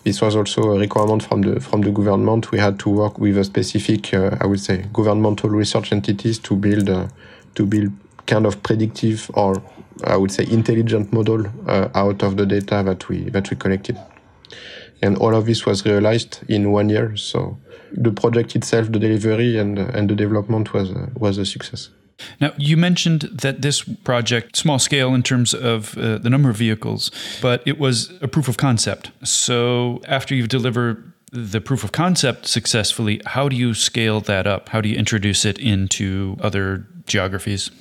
this 0.04 0.22
was 0.22 0.36
also 0.36 0.72
a 0.72 0.80
requirement 0.80 1.24
from 1.24 1.42
the 1.42 1.60
from 1.60 1.82
the 1.82 1.92
government. 1.92 2.52
We 2.52 2.60
had 2.60 2.80
to 2.80 2.90
work 2.90 3.20
with 3.20 3.38
a 3.38 3.44
specific, 3.44 4.14
uh, 4.14 4.36
I 4.42 4.48
would 4.48 4.60
say, 4.60 4.86
governmental 4.94 5.50
research 5.50 5.92
entities 5.92 6.40
to 6.40 6.56
build 6.56 6.90
uh, 6.90 7.08
to 7.56 7.66
build 7.66 7.92
kind 8.26 8.46
of 8.46 8.64
predictive 8.64 9.30
or 9.34 9.62
I 10.04 10.18
would 10.18 10.32
say 10.32 10.46
intelligent 10.50 11.14
model 11.14 11.46
uh, 11.68 11.90
out 11.94 12.24
of 12.24 12.38
the 12.38 12.46
data 12.46 12.82
that 12.84 13.10
we 13.10 13.30
that 13.30 13.50
we 13.52 13.58
collected. 13.58 13.98
And 15.04 15.18
all 15.18 15.36
of 15.36 15.46
this 15.46 15.66
was 15.66 15.86
realized 15.86 16.40
in 16.48 16.72
one 16.72 16.90
year. 16.90 17.16
So 17.18 17.60
the 17.92 18.12
project 18.12 18.56
itself, 18.56 18.92
the 18.92 19.00
delivery 19.00 19.60
and 19.60 19.78
and 19.78 20.10
the 20.10 20.16
development 20.16 20.74
was 20.74 20.90
was 21.16 21.38
a 21.38 21.46
success. 21.46 21.90
Now, 22.40 22.54
you 22.58 22.78
mentioned 22.78 23.22
that 23.22 23.62
this 23.62 23.84
project, 23.84 24.56
small 24.56 24.80
scale 24.80 25.14
in 25.14 25.24
terms 25.24 25.54
of 25.54 25.98
uh, 25.98 26.18
the 26.18 26.30
number 26.30 26.50
of 26.50 26.58
vehicles, 26.58 27.12
but 27.42 27.62
it 27.66 27.80
was 27.80 28.12
a 28.22 28.28
proof 28.28 28.48
of 28.48 28.58
concept. 28.58 29.12
So, 29.24 30.02
after 30.08 30.36
you've 30.36 30.50
delivered 30.50 31.12
the 31.32 31.62
proof 31.62 31.84
of 31.84 31.92
concept 31.92 32.48
successfully, 32.48 33.22
how 33.26 33.48
do 33.48 33.56
you 33.56 33.74
scale 33.74 34.20
that 34.22 34.46
up? 34.46 34.70
How 34.70 34.82
do 34.82 34.90
you 34.90 34.96
introduce 34.96 35.46
it 35.46 35.58
into 35.58 36.38
other 36.42 36.86
geographies? 37.08 37.72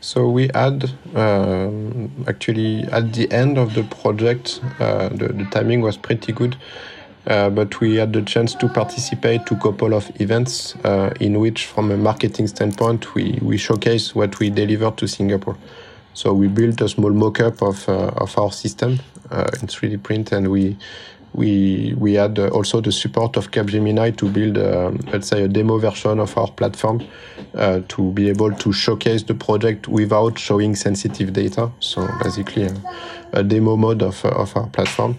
So 0.00 0.28
we 0.28 0.50
had 0.54 0.90
um, 1.14 2.24
actually 2.28 2.82
at 2.92 3.12
the 3.12 3.30
end 3.32 3.58
of 3.58 3.74
the 3.74 3.84
project, 3.84 4.60
uh, 4.78 5.08
the, 5.08 5.28
the 5.28 5.46
timing 5.50 5.80
was 5.80 5.96
pretty 5.96 6.32
good. 6.32 6.56
Uh, 7.26 7.50
but 7.50 7.80
we 7.80 7.96
had 7.96 8.12
the 8.12 8.22
chance 8.22 8.54
to 8.54 8.68
participate 8.68 9.44
to 9.46 9.54
a 9.54 9.58
couple 9.58 9.94
of 9.94 10.08
events 10.20 10.76
uh, 10.84 11.12
in 11.20 11.40
which, 11.40 11.66
from 11.66 11.90
a 11.90 11.96
marketing 11.96 12.46
standpoint, 12.46 13.14
we, 13.14 13.38
we 13.42 13.56
showcase 13.56 14.14
what 14.14 14.38
we 14.38 14.48
delivered 14.48 14.96
to 14.96 15.08
Singapore. 15.08 15.56
So 16.14 16.32
we 16.32 16.46
built 16.46 16.80
a 16.80 16.88
small 16.88 17.10
mock-up 17.10 17.60
of, 17.62 17.88
uh, 17.88 18.12
of 18.16 18.38
our 18.38 18.52
system 18.52 19.00
uh, 19.30 19.50
in 19.60 19.66
3D 19.66 20.02
print, 20.02 20.32
and 20.32 20.48
we 20.48 20.76
we 21.32 21.92
we 21.98 22.14
had 22.14 22.38
uh, 22.38 22.48
also 22.48 22.80
the 22.80 22.92
support 22.92 23.36
of 23.36 23.50
Capgemini 23.50 24.16
to 24.16 24.28
build, 24.30 24.56
let's 25.12 25.28
say, 25.28 25.42
a 25.42 25.48
demo 25.48 25.76
version 25.76 26.18
of 26.18 26.38
our 26.38 26.50
platform 26.50 27.04
to 27.88 28.12
be 28.12 28.30
able 28.30 28.52
to 28.52 28.72
showcase 28.72 29.22
the 29.24 29.34
project 29.34 29.86
without 29.86 30.38
showing 30.38 30.74
sensitive 30.74 31.34
data. 31.34 31.70
So 31.80 32.08
basically, 32.22 32.70
a 33.32 33.42
demo 33.42 33.76
mode 33.76 34.02
of 34.02 34.24
of 34.24 34.56
our 34.56 34.68
platform 34.68 35.18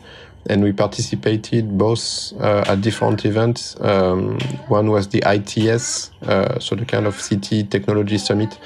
and 0.49 0.63
we 0.63 0.71
participated 0.71 1.77
both 1.77 2.33
uh, 2.39 2.63
at 2.67 2.81
different 2.81 3.25
events. 3.25 3.75
Um, 3.81 4.39
one 4.67 4.89
was 4.89 5.07
the 5.07 5.21
ITS, 5.25 6.11
uh, 6.23 6.59
so 6.59 6.75
the 6.75 6.85
kind 6.85 7.05
of 7.05 7.19
city 7.19 7.63
technology 7.63 8.17
summit 8.17 8.57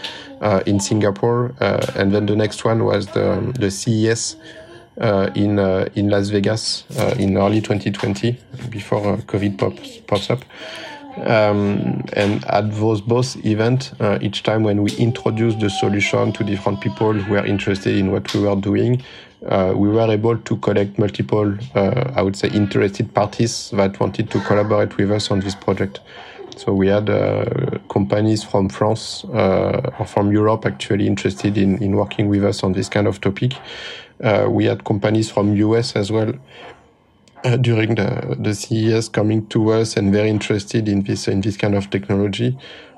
uh, 0.42 0.62
in 0.66 0.80
Singapore, 0.80 1.54
uh, 1.60 1.86
and 1.96 2.12
then 2.12 2.26
the 2.26 2.36
next 2.36 2.64
one 2.66 2.84
was 2.84 3.08
the, 3.08 3.54
the 3.60 3.72
CES 3.72 4.36
uh, 5.00 5.32
in 5.36 5.58
uh, 5.58 5.88
in 5.96 6.10
Las 6.10 6.30
Vegas 6.30 6.84
in 7.18 7.38
early 7.38 7.62
2020, 7.62 8.38
before 8.70 9.18
COVID 9.18 9.58
pops 9.58 9.98
pops 10.00 10.30
up. 10.30 10.44
Um, 11.18 12.04
and 12.14 12.46
at 12.46 12.72
those 12.76 13.02
both 13.02 13.36
events, 13.46 13.92
uh, 14.00 14.18
each 14.22 14.44
time 14.44 14.64
when 14.64 14.82
we 14.82 14.92
introduced 14.96 15.60
the 15.60 15.70
solution 15.70 16.32
to 16.34 16.44
different 16.44 16.80
people 16.80 17.14
who 17.14 17.34
were 17.34 17.46
interested 17.46 17.98
in 17.98 18.12
what 18.12 18.34
we 18.34 18.42
were 18.42 18.56
doing, 18.56 19.04
uh, 19.48 19.74
we 19.76 19.90
were 19.90 20.12
able 20.12 20.38
to 20.38 20.58
collect 20.58 21.00
multiple, 21.00 21.58
uh, 21.74 22.12
I 22.16 22.22
would 22.22 22.36
say, 22.36 22.50
interested 22.50 23.14
parties 23.14 23.72
that 23.72 24.00
wanted 24.00 24.30
to 24.32 24.40
collaborate 24.42 24.98
with 24.98 25.12
us 25.12 25.32
on 25.32 25.40
this 25.40 25.56
project. 25.56 26.00
So 26.58 26.74
we 26.74 26.88
had 26.88 27.10
uh, 27.10 27.80
companies 27.90 28.44
from 28.44 28.70
France 28.70 29.24
uh, 29.34 29.96
or 29.98 30.06
from 30.06 30.32
Europe 30.32 30.66
actually 30.66 31.08
interested 31.08 31.58
in, 31.58 31.82
in 31.82 31.96
working 31.96 32.28
with 32.28 32.44
us 32.44 32.64
on 32.64 32.74
this 32.74 32.88
kind 32.88 33.08
of 33.08 33.20
topic. 33.20 33.54
Uh, 34.24 34.46
we 34.48 34.66
had 34.66 34.84
companies 34.84 35.32
from 35.32 35.56
US 35.56 35.96
as 35.96 36.12
well 36.12 36.34
during 37.62 37.96
the, 37.96 38.36
the 38.40 38.54
CES 38.54 39.10
coming 39.10 39.48
to 39.48 39.72
us 39.72 39.98
and 39.98 40.14
very 40.14 40.30
interested 40.30 40.88
in 40.88 41.02
this 41.02 41.28
in 41.28 41.42
this 41.42 41.58
kind 41.58 41.74
of 41.74 41.90
technology. 41.90 42.56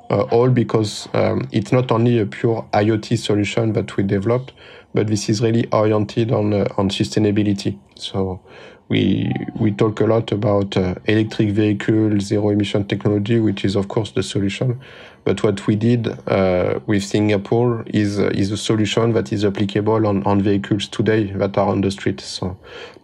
All 0.10 0.50
because 0.50 1.08
um, 1.14 1.48
it's 1.52 1.72
not 1.72 1.92
only 1.92 2.20
a 2.20 2.26
pure 2.28 2.68
IoT 2.72 3.18
solution 3.18 3.74
that 3.74 3.98
we 3.98 4.04
developed, 4.04 4.52
but 4.94 5.08
this 5.08 5.30
is 5.30 5.42
really 5.42 5.68
oriented 5.72 6.32
on 6.32 6.54
uh, 6.54 6.68
on 6.78 6.90
sustainability. 6.90 7.78
So 7.96 8.42
we 8.90 9.32
we 9.56 9.72
talk 9.72 10.02
a 10.02 10.06
lot 10.06 10.32
about 10.32 10.78
uh, 10.78 10.96
electric 11.06 11.50
vehicle, 11.50 12.20
zero 12.20 12.50
emission 12.50 12.86
technology, 12.86 13.40
which 13.40 13.66
is 13.66 13.76
of 13.76 13.88
course 13.88 14.12
the 14.12 14.24
solution. 14.24 14.80
But 15.26 15.42
what 15.42 15.66
we 15.68 15.76
did 15.76 16.08
uh, 16.28 16.80
with 16.86 17.04
Singapore 17.04 17.86
is 17.88 18.20
uh, 18.20 18.30
is 18.34 18.52
a 18.52 18.58
solution 18.58 19.14
that 19.14 19.32
is 19.32 19.46
applicable 19.46 20.06
on, 20.06 20.24
on 20.24 20.42
vehicles 20.42 20.88
today 20.88 21.32
that 21.34 21.58
are 21.58 21.70
on 21.70 21.82
the 21.82 21.92
street. 21.92 22.22
So 22.22 22.58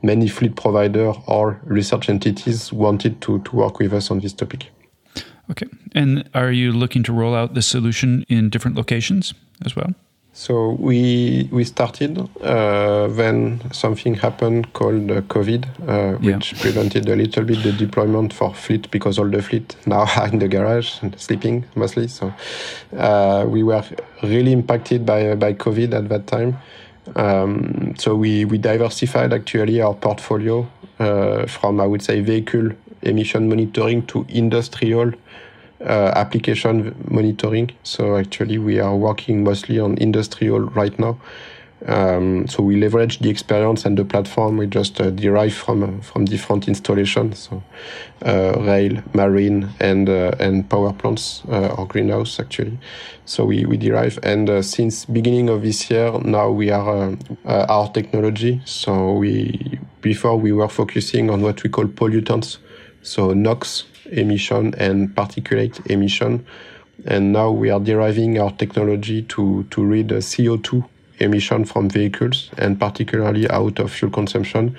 many 0.04 0.28
fleet 0.28 0.56
provider 0.56 1.14
or 1.28 1.60
research 1.64 2.10
entities 2.10 2.74
wanted 2.74 3.22
to, 3.22 3.40
to 3.40 3.56
work 3.56 3.80
with 3.80 3.94
us 3.94 4.12
on 4.12 4.20
this 4.20 4.34
topic. 4.34 4.68
Okay. 5.50 5.66
And 5.96 6.30
are 6.34 6.52
you 6.52 6.72
looking 6.72 7.04
to 7.04 7.14
roll 7.14 7.34
out 7.34 7.54
this 7.56 7.66
solution 7.66 8.24
in 8.30 8.50
different 8.50 8.78
locations 8.78 9.34
as 9.66 9.76
well? 9.76 9.96
So 10.40 10.78
we 10.80 11.50
we 11.52 11.66
started. 11.66 12.18
Uh, 12.42 13.08
then 13.08 13.60
something 13.74 14.14
happened 14.16 14.72
called 14.72 15.12
uh, 15.12 15.20
COVID, 15.24 15.66
uh, 15.86 16.18
which 16.20 16.54
yeah. 16.54 16.62
prevented 16.62 17.10
a 17.10 17.16
little 17.18 17.44
bit 17.44 17.62
the 17.62 17.74
deployment 17.74 18.32
for 18.32 18.54
fleet 18.54 18.90
because 18.90 19.20
all 19.20 19.28
the 19.28 19.42
fleet 19.42 19.76
now 19.86 20.08
are 20.18 20.30
in 20.30 20.40
the 20.40 20.48
garage 20.48 21.02
and 21.02 21.20
sleeping 21.20 21.66
mostly. 21.76 22.08
So 22.08 22.34
uh, 22.96 23.48
we 23.50 23.64
were 23.64 23.84
really 24.24 24.54
impacted 24.54 25.06
by 25.06 25.36
by 25.36 25.56
COVID 25.56 25.94
at 25.94 26.08
that 26.08 26.28
time. 26.28 26.58
Um, 27.18 27.96
so 27.98 28.16
we 28.16 28.46
we 28.46 28.58
diversified 28.58 29.34
actually 29.34 29.82
our 29.82 29.94
portfolio 29.94 30.66
uh, 31.00 31.48
from 31.48 31.82
I 31.82 31.86
would 31.86 32.02
say 32.02 32.22
vehicle 32.22 32.70
emission 33.02 33.50
monitoring 33.50 34.06
to 34.08 34.26
industrial 34.30 35.12
uh, 35.82 36.12
application 36.16 36.96
monitoring. 37.10 37.72
So 37.84 38.18
actually, 38.18 38.58
we 38.58 38.80
are 38.80 38.96
working 38.96 39.44
mostly 39.44 39.80
on 39.80 39.98
industrial 39.98 40.62
right 40.62 40.98
now. 41.00 41.18
Um, 41.86 42.46
so 42.48 42.62
we 42.62 42.76
leverage 42.76 43.20
the 43.20 43.30
experience 43.30 43.86
and 43.86 43.98
the 43.98 44.04
platform 44.04 44.58
we 44.58 44.68
just 44.68 45.00
uh, 45.00 45.12
derive 45.12 45.54
from 45.54 45.84
uh, 45.84 46.02
from 46.02 46.26
different 46.26 46.68
installations, 46.68 47.40
so 47.40 47.64
uh, 48.26 48.60
rail, 48.60 49.02
marine, 49.14 49.70
and 49.80 50.10
uh, 50.10 50.36
and 50.40 50.70
power 50.70 50.92
plants 50.92 51.42
uh, 51.50 51.76
or 51.78 51.88
greenhouse 51.88 52.38
actually. 52.38 52.78
So 53.24 53.46
we, 53.46 53.66
we 53.66 53.78
derive, 53.78 54.20
and 54.24 54.50
uh, 54.50 54.62
since 54.62 55.06
beginning 55.06 55.48
of 55.50 55.62
this 55.62 55.90
year, 55.90 56.12
now 56.20 56.50
we 56.50 56.70
are 56.70 57.16
our 57.46 57.90
technology. 57.92 58.62
So 58.66 59.14
we 59.14 59.80
before 60.02 60.36
we 60.36 60.52
were 60.52 60.68
focusing 60.68 61.30
on 61.30 61.42
what 61.42 61.64
we 61.64 61.70
call 61.70 61.86
pollutants, 61.86 62.58
so 63.04 63.32
NOx 63.34 63.86
emission 64.12 64.74
and 64.78 65.10
particulate 65.16 65.86
emission, 65.90 66.46
and 67.06 67.32
now 67.32 67.52
we 67.52 67.70
are 67.70 67.80
deriving 67.80 68.40
our 68.40 68.52
technology 68.52 69.24
to 69.24 69.64
to 69.72 69.84
read 69.84 70.10
CO2 70.10 70.84
emission 71.20 71.66
from 71.66 71.90
vehicles 71.90 72.50
and 72.58 72.80
particularly 72.80 73.50
out 73.50 73.80
of 73.80 73.92
fuel 73.92 74.12
consumption. 74.12 74.76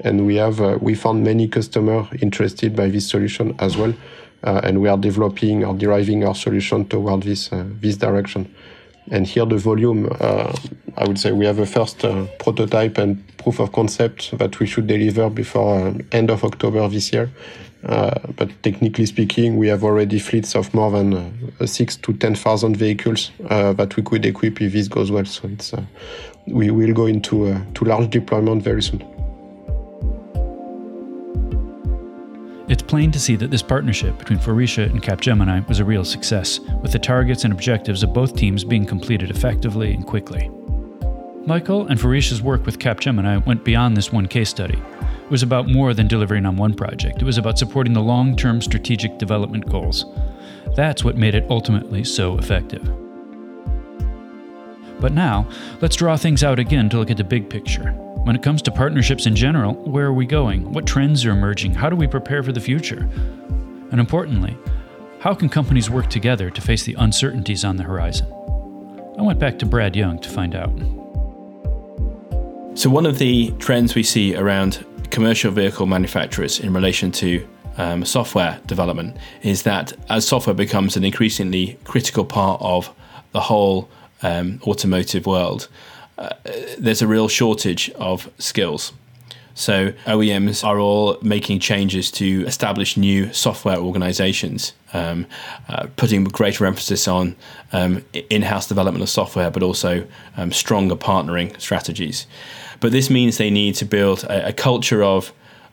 And 0.00 0.26
we 0.26 0.36
have 0.36 0.60
uh, 0.60 0.78
we 0.80 0.94
found 0.94 1.24
many 1.24 1.48
customers 1.48 2.06
interested 2.20 2.76
by 2.76 2.88
this 2.88 3.08
solution 3.08 3.54
as 3.58 3.76
well, 3.76 3.94
uh, 4.44 4.60
and 4.62 4.80
we 4.80 4.88
are 4.88 4.98
developing 4.98 5.64
or 5.64 5.74
deriving 5.74 6.24
our 6.24 6.34
solution 6.34 6.86
toward 6.86 7.22
this 7.22 7.52
uh, 7.52 7.64
this 7.80 7.96
direction. 7.96 8.54
And 9.10 9.26
here 9.26 9.46
the 9.46 9.56
volume, 9.56 10.10
uh, 10.20 10.52
I 10.96 11.06
would 11.06 11.18
say 11.18 11.30
we 11.30 11.46
have 11.46 11.60
a 11.60 11.66
first 11.66 12.04
uh, 12.04 12.26
prototype 12.40 12.98
and 12.98 13.24
proof 13.38 13.60
of 13.60 13.70
concept 13.72 14.36
that 14.38 14.58
we 14.58 14.66
should 14.66 14.88
deliver 14.88 15.30
before 15.30 15.78
uh, 15.78 15.94
end 16.10 16.30
of 16.30 16.42
October 16.42 16.88
this 16.88 17.12
year. 17.12 17.30
Uh, 17.84 18.18
but 18.36 18.50
technically 18.62 19.06
speaking, 19.06 19.56
we 19.56 19.68
have 19.68 19.84
already 19.84 20.18
fleets 20.18 20.56
of 20.56 20.72
more 20.74 20.90
than 20.90 21.14
uh, 21.60 21.66
six 21.66 21.96
to 21.96 22.12
ten 22.14 22.34
thousand 22.34 22.76
vehicles 22.76 23.30
uh, 23.48 23.72
that 23.74 23.96
we 23.96 24.02
could 24.02 24.24
equip 24.26 24.60
if 24.60 24.72
this 24.72 24.88
goes 24.88 25.10
well. 25.10 25.24
So 25.24 25.48
it's 25.48 25.72
we 26.46 26.70
will 26.70 26.94
go 26.94 27.06
into 27.06 27.54
to 27.74 27.84
large 27.84 28.10
deployment 28.10 28.62
very 28.62 28.82
soon. 28.82 29.04
It's 32.68 32.82
plain 32.82 33.12
to 33.12 33.20
see 33.20 33.36
that 33.36 33.52
this 33.52 33.62
partnership 33.62 34.18
between 34.18 34.40
Faurecia 34.40 34.90
and 34.90 35.00
Capgemini 35.00 35.66
was 35.68 35.78
a 35.78 35.84
real 35.84 36.04
success, 36.04 36.58
with 36.82 36.90
the 36.90 36.98
targets 36.98 37.44
and 37.44 37.52
objectives 37.52 38.02
of 38.02 38.12
both 38.12 38.34
teams 38.34 38.64
being 38.64 38.84
completed 38.84 39.30
effectively 39.30 39.94
and 39.94 40.04
quickly. 40.04 40.50
Mickael 41.46 41.88
and 41.88 42.00
Faurecia's 42.00 42.42
work 42.42 42.66
with 42.66 42.80
Capgemini 42.80 43.46
went 43.46 43.62
beyond 43.62 43.96
this 43.96 44.10
one 44.10 44.26
case 44.26 44.50
study. 44.50 44.82
It 45.26 45.30
was 45.32 45.42
about 45.42 45.68
more 45.68 45.92
than 45.92 46.06
delivering 46.06 46.46
on 46.46 46.56
one 46.56 46.72
project, 46.72 47.20
it 47.20 47.24
was 47.24 47.36
about 47.36 47.58
supporting 47.58 47.92
the 47.92 48.00
long 48.00 48.36
term 48.36 48.62
strategic 48.62 49.18
development 49.18 49.68
goals. 49.68 50.04
That's 50.76 51.02
what 51.02 51.16
made 51.16 51.34
it 51.34 51.50
ultimately 51.50 52.04
so 52.04 52.38
effective. 52.38 52.84
But 55.00 55.12
now, 55.12 55.48
let's 55.80 55.96
draw 55.96 56.16
things 56.16 56.44
out 56.44 56.60
again 56.60 56.88
to 56.90 56.98
look 56.98 57.10
at 57.10 57.16
the 57.16 57.24
big 57.24 57.50
picture. 57.50 57.90
When 58.22 58.36
it 58.36 58.42
comes 58.44 58.62
to 58.62 58.70
partnerships 58.70 59.26
in 59.26 59.34
general, 59.34 59.74
where 59.74 60.06
are 60.06 60.14
we 60.14 60.26
going? 60.26 60.72
What 60.72 60.86
trends 60.86 61.26
are 61.26 61.32
emerging? 61.32 61.74
How 61.74 61.90
do 61.90 61.96
we 61.96 62.06
prepare 62.06 62.44
for 62.44 62.52
the 62.52 62.60
future? 62.60 63.08
And 63.90 63.98
importantly, 63.98 64.56
how 65.18 65.34
can 65.34 65.48
companies 65.48 65.90
work 65.90 66.08
together 66.08 66.50
to 66.50 66.60
face 66.60 66.84
the 66.84 66.94
uncertainties 66.94 67.64
on 67.64 67.76
the 67.76 67.82
horizon? 67.82 68.28
I 69.18 69.22
went 69.22 69.40
back 69.40 69.58
to 69.58 69.66
Brad 69.66 69.96
Young 69.96 70.20
to 70.20 70.28
find 70.28 70.54
out. 70.54 70.70
So, 72.78 72.90
one 72.90 73.06
of 73.06 73.18
the 73.18 73.50
trends 73.58 73.96
we 73.96 74.04
see 74.04 74.36
around 74.36 74.84
commercial 75.10 75.50
vehicle 75.50 75.86
manufacturers 75.86 76.60
in 76.60 76.72
relation 76.72 77.10
to 77.12 77.46
um, 77.78 78.04
software 78.04 78.60
development 78.66 79.16
is 79.42 79.62
that 79.64 79.92
as 80.08 80.26
software 80.26 80.54
becomes 80.54 80.96
an 80.96 81.04
increasingly 81.04 81.78
critical 81.84 82.24
part 82.24 82.60
of 82.62 82.94
the 83.32 83.40
whole 83.40 83.88
um, 84.22 84.60
automotive 84.66 85.26
world, 85.26 85.68
uh, 86.18 86.30
there's 86.78 87.02
a 87.02 87.06
real 87.06 87.28
shortage 87.28 87.90
of 87.90 88.30
skills. 88.38 88.92
So 89.54 89.92
OEMs 90.04 90.62
are 90.62 90.78
all 90.78 91.16
making 91.22 91.60
changes 91.60 92.10
to 92.12 92.44
establish 92.46 92.98
new 92.98 93.32
software 93.32 93.78
organizations, 93.78 94.74
um, 94.92 95.26
uh, 95.68 95.86
putting 95.96 96.24
greater 96.24 96.66
emphasis 96.66 97.08
on 97.08 97.36
um, 97.72 98.04
in-house 98.12 98.66
development 98.66 99.02
of 99.02 99.08
software, 99.08 99.50
but 99.50 99.62
also 99.62 100.06
um, 100.36 100.52
stronger 100.52 100.94
partnering 100.94 101.58
strategies. 101.58 102.26
But 102.80 102.92
this 102.92 103.10
means 103.10 103.38
they 103.38 103.50
need 103.50 103.74
to 103.76 103.84
build 103.84 104.24
a, 104.24 104.48
a 104.48 104.52
culture 104.52 105.02
of 105.02 105.32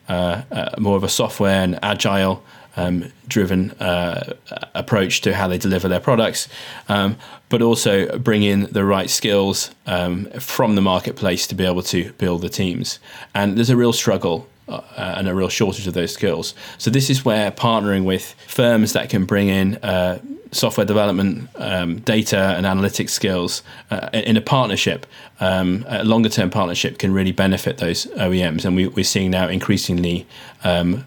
uh, 0.09 0.41
uh, 0.51 0.69
more 0.77 0.97
of 0.97 1.03
a 1.03 1.09
software 1.09 1.63
and 1.63 1.79
agile 1.81 2.43
um, 2.75 3.11
driven 3.27 3.71
uh, 3.71 4.33
approach 4.73 5.21
to 5.21 5.33
how 5.33 5.47
they 5.47 5.57
deliver 5.57 5.87
their 5.87 5.99
products, 5.99 6.47
um, 6.89 7.15
but 7.49 7.61
also 7.61 8.17
bring 8.17 8.43
in 8.43 8.63
the 8.71 8.83
right 8.83 9.09
skills 9.09 9.71
um, 9.85 10.25
from 10.39 10.75
the 10.75 10.81
marketplace 10.81 11.47
to 11.47 11.55
be 11.55 11.65
able 11.65 11.83
to 11.83 12.11
build 12.13 12.41
the 12.41 12.49
teams. 12.49 12.99
And 13.35 13.57
there's 13.57 13.69
a 13.69 13.77
real 13.77 13.93
struggle 13.93 14.47
uh, 14.67 14.81
and 14.97 15.27
a 15.27 15.35
real 15.35 15.49
shortage 15.49 15.87
of 15.87 15.93
those 15.93 16.13
skills. 16.13 16.53
So 16.77 16.89
this 16.89 17.09
is 17.09 17.25
where 17.25 17.51
partnering 17.51 18.05
with 18.05 18.35
firms 18.47 18.93
that 18.93 19.09
can 19.09 19.25
bring 19.25 19.49
in 19.49 19.75
uh, 19.77 20.19
software 20.51 20.85
development, 20.85 21.49
um, 21.55 21.99
data 21.99 22.37
and 22.37 22.65
analytics 22.65 23.09
skills 23.09 23.63
uh, 23.91 24.09
in 24.13 24.37
a 24.37 24.41
partnership, 24.41 25.05
um, 25.39 25.85
a 25.87 26.03
longer 26.03 26.29
term 26.29 26.49
partnership 26.49 26.97
can 26.97 27.13
really 27.13 27.31
benefit 27.31 27.77
those 27.77 28.05
OEMs. 28.05 28.65
And 28.65 28.75
we, 28.75 28.87
are 28.87 29.03
seeing 29.03 29.31
now 29.31 29.47
increasingly 29.47 30.25
um, 30.63 31.05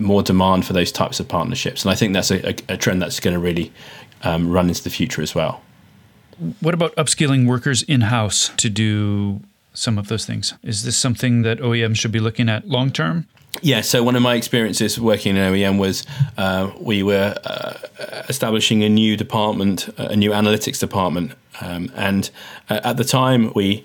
more 0.00 0.22
demand 0.22 0.66
for 0.66 0.72
those 0.72 0.90
types 0.90 1.20
of 1.20 1.28
partnerships. 1.28 1.84
And 1.84 1.92
I 1.92 1.94
think 1.94 2.14
that's 2.14 2.30
a, 2.30 2.54
a 2.68 2.76
trend 2.76 3.02
that's 3.02 3.20
going 3.20 3.34
to 3.34 3.40
really 3.40 3.72
um, 4.22 4.50
run 4.50 4.68
into 4.68 4.82
the 4.82 4.90
future 4.90 5.22
as 5.22 5.34
well. 5.34 5.62
What 6.60 6.74
about 6.74 6.94
upskilling 6.96 7.46
workers 7.46 7.82
in 7.82 8.02
house 8.02 8.50
to 8.56 8.68
do 8.68 9.40
some 9.76 9.98
of 9.98 10.08
those 10.08 10.24
things? 10.24 10.54
Is 10.62 10.82
this 10.84 10.96
something 10.96 11.42
that 11.42 11.58
OEM 11.58 11.96
should 11.96 12.12
be 12.12 12.20
looking 12.20 12.48
at 12.48 12.68
long 12.68 12.90
term? 12.90 13.26
Yeah, 13.62 13.80
so 13.80 14.02
one 14.02 14.16
of 14.16 14.22
my 14.22 14.34
experiences 14.34 15.00
working 15.00 15.36
in 15.36 15.42
OEM 15.52 15.78
was 15.78 16.04
uh, 16.36 16.70
we 16.78 17.02
were 17.02 17.34
uh, 17.44 17.74
establishing 18.28 18.82
a 18.84 18.88
new 18.88 19.16
department, 19.16 19.88
a 19.96 20.16
new 20.16 20.30
analytics 20.30 20.78
department. 20.78 21.32
Um, 21.60 21.90
and 21.94 22.28
uh, 22.68 22.80
at 22.84 22.98
the 22.98 23.04
time, 23.04 23.52
we 23.54 23.84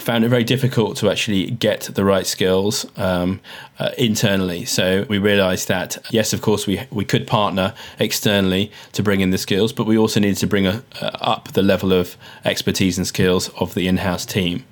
found 0.00 0.24
it 0.24 0.28
very 0.28 0.42
difficult 0.42 0.96
to 0.96 1.10
actually 1.10 1.50
get 1.50 1.82
the 1.94 2.04
right 2.04 2.26
skills 2.26 2.86
um, 2.96 3.40
uh, 3.78 3.90
internally. 3.96 4.64
So 4.64 5.06
we 5.08 5.18
realized 5.18 5.68
that, 5.68 5.98
yes, 6.10 6.32
of 6.32 6.42
course, 6.42 6.66
we, 6.66 6.82
we 6.90 7.04
could 7.04 7.28
partner 7.28 7.74
externally 8.00 8.72
to 8.92 9.02
bring 9.02 9.20
in 9.20 9.30
the 9.30 9.38
skills, 9.38 9.72
but 9.72 9.86
we 9.86 9.96
also 9.96 10.18
needed 10.18 10.38
to 10.38 10.48
bring 10.48 10.66
a, 10.66 10.82
uh, 11.00 11.10
up 11.20 11.52
the 11.52 11.62
level 11.62 11.92
of 11.92 12.16
expertise 12.44 12.98
and 12.98 13.06
skills 13.06 13.50
of 13.50 13.74
the 13.74 13.86
in 13.86 13.98
house 13.98 14.26
team 14.26 14.64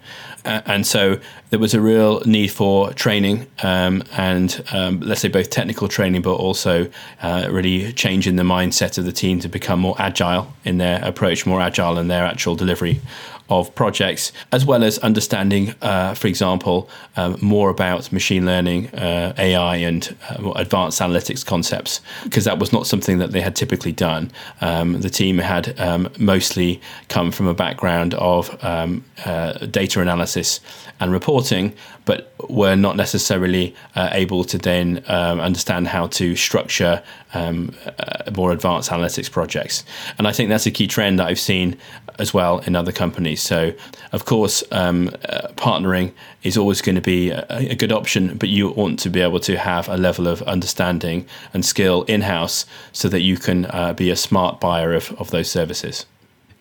and 0.45 0.87
so 0.87 1.19
there 1.51 1.59
was 1.59 1.75
a 1.75 1.81
real 1.81 2.21
need 2.21 2.49
for 2.49 2.93
training 2.95 3.47
um, 3.63 4.03
and 4.13 4.65
um, 4.73 5.01
let's 5.01 5.21
say 5.21 5.29
both 5.29 5.51
technical 5.51 5.89
training, 5.89 6.23
but 6.23 6.35
also 6.35 6.89
uh, 7.23 7.49
really 7.51 7.93
changing 7.93 8.37
the 8.37 8.43
mindset 8.43 8.99
of 8.99 9.05
the 9.05 9.13
team 9.13 9.41
to 9.41 9.49
become 9.49 9.81
more 9.81 9.95
agile 9.99 10.53
in 10.65 10.79
their 10.79 11.05
approach, 11.05 11.47
more 11.47 11.61
agile 11.61 11.99
in 11.99 12.09
their 12.09 12.25
actual 12.25 12.55
delivery 12.55 13.01
of 13.49 13.75
projects, 13.75 14.33
as 14.53 14.65
well 14.65 14.83
as 14.85 14.99
understanding, 14.99 15.75
uh, 15.83 16.15
for 16.15 16.29
example, 16.29 16.89
uh, 17.17 17.37
more 17.41 17.71
about 17.71 18.11
machine 18.13 18.47
learning, 18.47 18.89
uh, 18.95 19.35
AI, 19.39 19.77
and 19.77 20.17
uh, 20.31 20.53
advanced 20.53 21.01
analytics 21.01 21.45
concepts, 21.45 22.01
because 22.25 22.45
that 22.45 22.59
was 22.59 22.73
not 22.73 22.87
something 22.87 23.19
that 23.19 23.33
they 23.33 23.41
had 23.41 23.55
typically 23.55 23.93
done. 23.93 24.31
Um, 24.61 25.01
the 25.01 25.11
team 25.11 25.39
had 25.39 25.79
um, 25.81 26.09
mostly 26.19 26.81
come 27.09 27.31
from 27.31 27.47
a 27.47 27.55
background 27.55 28.15
of 28.15 28.43
um, 28.65 29.05
uh, 29.25 29.53
data 29.67 30.01
analysis 30.01 30.61
and 31.01 31.13
reporting, 31.13 31.75
but 32.05 32.33
were 32.49 32.77
not 32.77 32.97
necessarily 32.97 33.75
uh, 33.95 34.09
able 34.13 34.45
to 34.45 34.59
then 34.59 35.03
um, 35.09 35.41
understand 35.41 35.89
how 35.89 36.07
to 36.09 36.35
structure 36.37 37.03
um, 37.35 37.75
uh, 37.99 38.31
more 38.37 38.53
advanced 38.53 38.91
analytics 38.91 39.31
projects. 39.31 39.85
And 40.19 40.27
I 40.27 40.33
think 40.33 40.49
that's 40.49 40.67
a 40.67 40.71
key 40.71 40.87
trend 40.87 41.19
that 41.19 41.29
I've 41.29 41.41
seen 41.41 41.77
as 42.19 42.35
well 42.35 42.59
in 42.61 42.77
other 42.77 42.93
companies. 42.93 43.32
So, 43.37 43.73
of 44.13 44.25
course, 44.25 44.63
um, 44.71 45.09
uh, 45.29 45.49
partnering 45.57 46.13
is 46.43 46.57
always 46.57 46.81
going 46.83 46.97
to 46.97 47.01
be 47.03 47.31
a, 47.31 47.47
a, 47.49 47.75
good 47.75 47.93
option, 47.93 48.37
but 48.37 48.49
you 48.49 48.71
want 48.71 48.99
to 49.01 49.11
be 49.11 49.21
able 49.21 49.41
to 49.41 49.57
have 49.57 49.89
a 49.89 49.97
level 49.97 50.29
of 50.29 50.43
understanding 50.43 51.27
and 51.55 51.65
skill 51.65 52.03
in 52.05 52.23
house 52.23 52.67
so 52.93 53.09
that 53.09 53.21
you 53.21 53.37
can 53.37 53.67
uh, 53.67 53.93
be 53.93 54.11
a 54.11 54.17
smart 54.17 54.61
buyer 54.61 54.95
of, 54.95 55.13
of 55.13 55.31
those 55.31 55.51
services. 55.51 56.07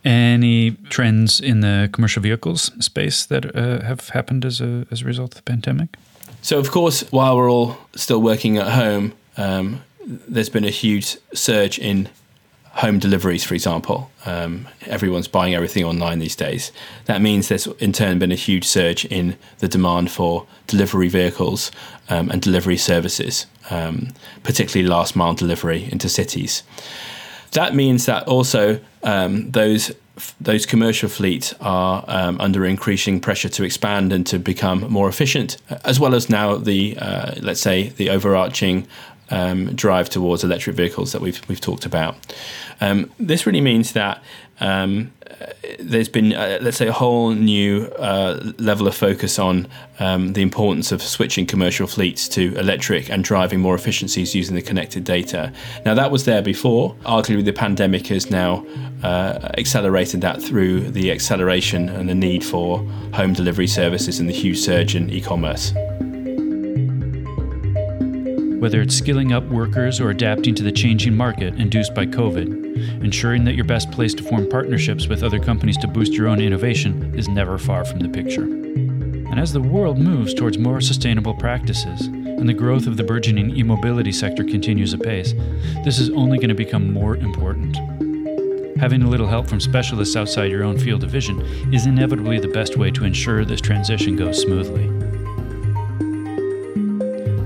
Any 0.04 0.72
trends 0.90 1.40
in 1.40 1.62
the 1.62 1.90
commercial 1.92 2.22
vehicles 2.22 2.72
space 2.84 3.26
that 3.28 3.56
uh, 3.56 3.82
have 3.84 4.10
happened 4.10 4.46
as 4.46 4.60
a, 4.60 4.88
as 4.90 5.04
a 5.04 5.06
result 5.06 5.34
of 5.34 5.38
the 5.38 5.52
pandemic? 5.52 5.96
So, 6.42 6.58
of 6.58 6.72
course, 6.72 7.02
while 7.12 7.38
we're 7.38 7.52
all 7.52 7.78
still 7.96 8.22
working 8.22 8.58
at 8.58 8.70
home, 8.70 9.14
um, 9.38 9.84
there's 10.06 10.50
been 10.50 10.66
a 10.66 10.72
huge 10.72 11.18
surge 11.34 11.78
in 11.78 12.10
home 12.74 13.00
deliveries, 13.00 13.44
for 13.44 13.54
example. 13.54 14.10
Um, 14.26 14.68
everyone's 14.86 15.28
buying 15.28 15.54
everything 15.54 15.84
online 15.84 16.20
these 16.20 16.36
days. 16.36 16.72
That 17.06 17.22
means 17.22 17.50
there's 17.50 17.68
in 17.68 17.92
turn 17.92 18.20
been 18.20 18.32
a 18.32 18.36
huge 18.36 18.66
surge 18.66 19.06
in 19.06 19.38
the 19.60 19.68
demand 19.68 20.10
for 20.10 20.46
delivery 20.68 21.10
vehicles 21.10 21.72
um, 22.10 22.30
and 22.30 22.42
delivery 22.42 22.78
services, 22.78 23.46
um, 23.70 24.10
particularly 24.44 24.88
last 24.88 25.16
mile 25.16 25.34
delivery 25.34 25.90
into 25.92 26.08
cities. 26.08 26.64
That 27.52 27.76
means 27.76 28.06
that 28.06 28.28
also 28.28 28.80
um, 29.04 29.52
those 29.52 29.92
those 30.40 30.66
commercial 30.66 31.10
fleets 31.10 31.54
are 31.62 32.04
um, 32.08 32.40
under 32.40 32.66
increasing 32.66 33.20
pressure 33.20 33.50
to 33.50 33.64
expand 33.64 34.14
and 34.14 34.26
to 34.28 34.38
become 34.38 34.82
more 34.92 35.10
efficient, 35.10 35.58
as 35.84 36.00
well 36.00 36.14
as 36.14 36.30
now 36.30 36.58
the 36.58 36.98
uh, 36.98 37.34
let's 37.42 37.62
say 37.62 37.90
the 37.90 38.10
overarching 38.10 38.88
um, 39.32 39.76
drive 39.76 40.10
towards 40.10 40.44
electric 40.44 40.76
vehicles 40.76 41.12
that 41.12 41.22
we've 41.22 41.42
we've 41.48 41.62
talked 41.62 41.86
about. 41.86 42.16
Um, 42.80 43.12
this 43.20 43.46
really 43.46 43.62
means 43.62 43.94
that 43.94 44.22
um, 44.60 45.12
there's 45.80 46.10
been, 46.10 46.34
uh, 46.34 46.60
let's 46.62 46.78
say, 46.78 46.88
a 46.88 46.94
whole 46.94 47.32
new 47.32 47.86
uh, 47.98 48.54
level 48.60 48.88
of 48.88 48.96
focus 48.96 49.40
on 49.40 49.68
um, 50.00 50.34
the 50.34 50.42
importance 50.42 50.92
of 50.92 51.02
switching 51.02 51.46
commercial 51.46 51.88
fleets 51.88 52.28
to 52.30 52.56
electric 52.58 53.10
and 53.10 53.24
driving 53.24 53.60
more 53.60 53.76
efficiencies 53.76 54.36
using 54.36 54.56
the 54.56 54.62
connected 54.62 55.04
data. 55.04 55.52
Now, 55.86 55.96
that 55.96 56.12
was 56.12 56.26
there 56.26 56.42
before. 56.42 56.96
Arguably, 57.06 57.44
the 57.44 57.54
pandemic 57.54 58.08
has 58.08 58.30
now 58.30 58.66
uh, 59.04 59.50
accelerated 59.58 60.22
that 60.22 60.42
through 60.42 60.92
the 60.92 61.12
acceleration 61.12 61.90
and 61.90 62.08
the 62.08 62.16
need 62.16 62.44
for 62.44 62.80
home 63.14 63.34
delivery 63.34 63.68
services 63.68 64.20
and 64.20 64.30
the 64.30 64.34
huge 64.34 64.60
surge 64.60 64.96
in 64.96 65.10
e 65.10 65.22
commerce. 65.22 65.74
Whether 68.62 68.84
it's 68.84 68.96
skilling 68.96 69.34
up 69.34 69.44
workers 69.46 70.00
or 70.00 70.12
adapting 70.12 70.54
to 70.54 70.62
the 70.62 70.72
changing 70.72 71.18
market 71.18 71.56
induced 71.56 71.96
by 71.96 72.06
COVID, 72.06 73.04
ensuring 73.04 73.44
that 73.46 73.56
you're 73.56 73.66
best 73.66 73.90
placed 73.90 74.20
to 74.20 74.24
form 74.24 74.48
partnerships 74.48 75.08
with 75.08 75.24
other 75.24 75.40
companies 75.40 75.78
to 75.78 75.88
boost 75.88 76.14
your 76.14 76.28
own 76.28 76.40
innovation 76.40 77.12
is 77.16 77.28
never 77.28 77.58
far 77.58 77.84
from 77.84 78.02
the 78.02 78.10
picture. 78.10 78.44
And 78.44 79.40
as 79.40 79.52
the 79.52 79.60
world 79.60 79.98
moves 79.98 80.36
towards 80.36 80.60
more 80.60 80.80
sustainable 80.80 81.34
practices, 81.34 82.06
and 82.06 82.48
the 82.48 82.54
growth 82.54 82.86
of 82.86 82.98
the 82.98 83.04
burgeoning 83.04 83.58
e 83.58 83.64
mobility 83.64 84.12
sector 84.12 84.44
continues 84.44 84.94
apace, 84.94 85.34
this 85.84 85.98
is 85.98 86.12
only 86.12 86.38
going 86.38 86.50
to 86.50 86.54
become 86.54 86.94
more 86.94 87.16
important. 87.16 87.76
Having 88.78 89.02
a 89.02 89.10
little 89.10 89.28
help 89.28 89.48
from 89.48 89.60
specialists 89.60 90.16
outside 90.16 90.52
your 90.52 90.64
own 90.64 90.78
field 90.78 91.04
of 91.04 91.10
vision 91.10 91.42
is 91.74 91.88
inevitably 91.88 92.40
the 92.40 92.48
best 92.50 92.78
way 92.78 92.92
to 92.92 93.06
ensure 93.06 93.44
this 93.44 93.60
transition 93.60 94.16
goes 94.16 94.40
smoothly. 94.40 94.88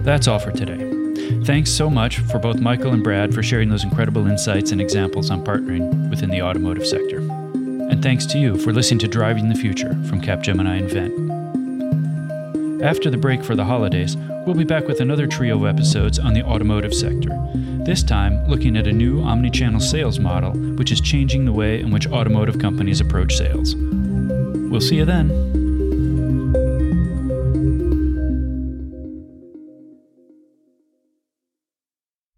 That's 0.04 0.28
all 0.28 0.40
for 0.40 0.52
today. 0.52 0.95
Thanks 1.46 1.72
so 1.72 1.90
much 1.90 2.20
for 2.20 2.40
both 2.40 2.58
Mickael 2.58 2.94
and 2.94 3.04
Brad 3.04 3.34
for 3.34 3.42
sharing 3.42 3.70
those 3.70 3.84
incredible 3.84 4.28
insights 4.28 4.72
and 4.72 4.80
examples 4.80 5.30
on 5.30 5.44
partnering 5.44 6.10
within 6.10 6.30
the 6.30 6.42
automotive 6.42 6.86
sector. 6.86 7.18
And 7.18 8.02
thanks 8.04 8.26
to 8.28 8.38
you 8.38 8.58
for 8.58 8.72
listening 8.74 9.00
to 9.00 9.08
Driving 9.08 9.50
the 9.50 9.56
Future 9.56 9.94
from 10.08 10.22
Capgemini 10.22 10.80
Invent. 10.80 11.14
After 12.84 13.10
the 13.10 13.18
break 13.18 13.44
for 13.44 13.56
the 13.56 13.66
holidays, 13.66 14.18
we'll 14.46 14.56
be 14.56 14.64
back 14.64 14.88
with 14.88 15.02
another 15.02 15.26
trio 15.28 15.58
of 15.58 15.66
episodes 15.66 16.20
on 16.20 16.34
the 16.34 16.44
automotive 16.44 16.94
sector. 16.94 17.30
This 17.54 18.04
time, 18.04 18.46
looking 18.48 18.78
at 18.78 18.86
a 18.88 18.92
new 18.92 19.22
omni-channel 19.24 19.80
sales 19.80 20.20
model, 20.20 20.52
which 20.52 20.92
is 20.92 21.02
changing 21.02 21.46
the 21.46 21.54
way 21.54 21.80
in 21.80 21.92
which 21.92 22.08
automotive 22.08 22.60
companies 22.60 23.02
approach 23.02 23.36
sales. 23.36 23.76
We'll 23.76 24.82
see 24.82 24.98
you 24.98 25.06
then. 25.06 25.55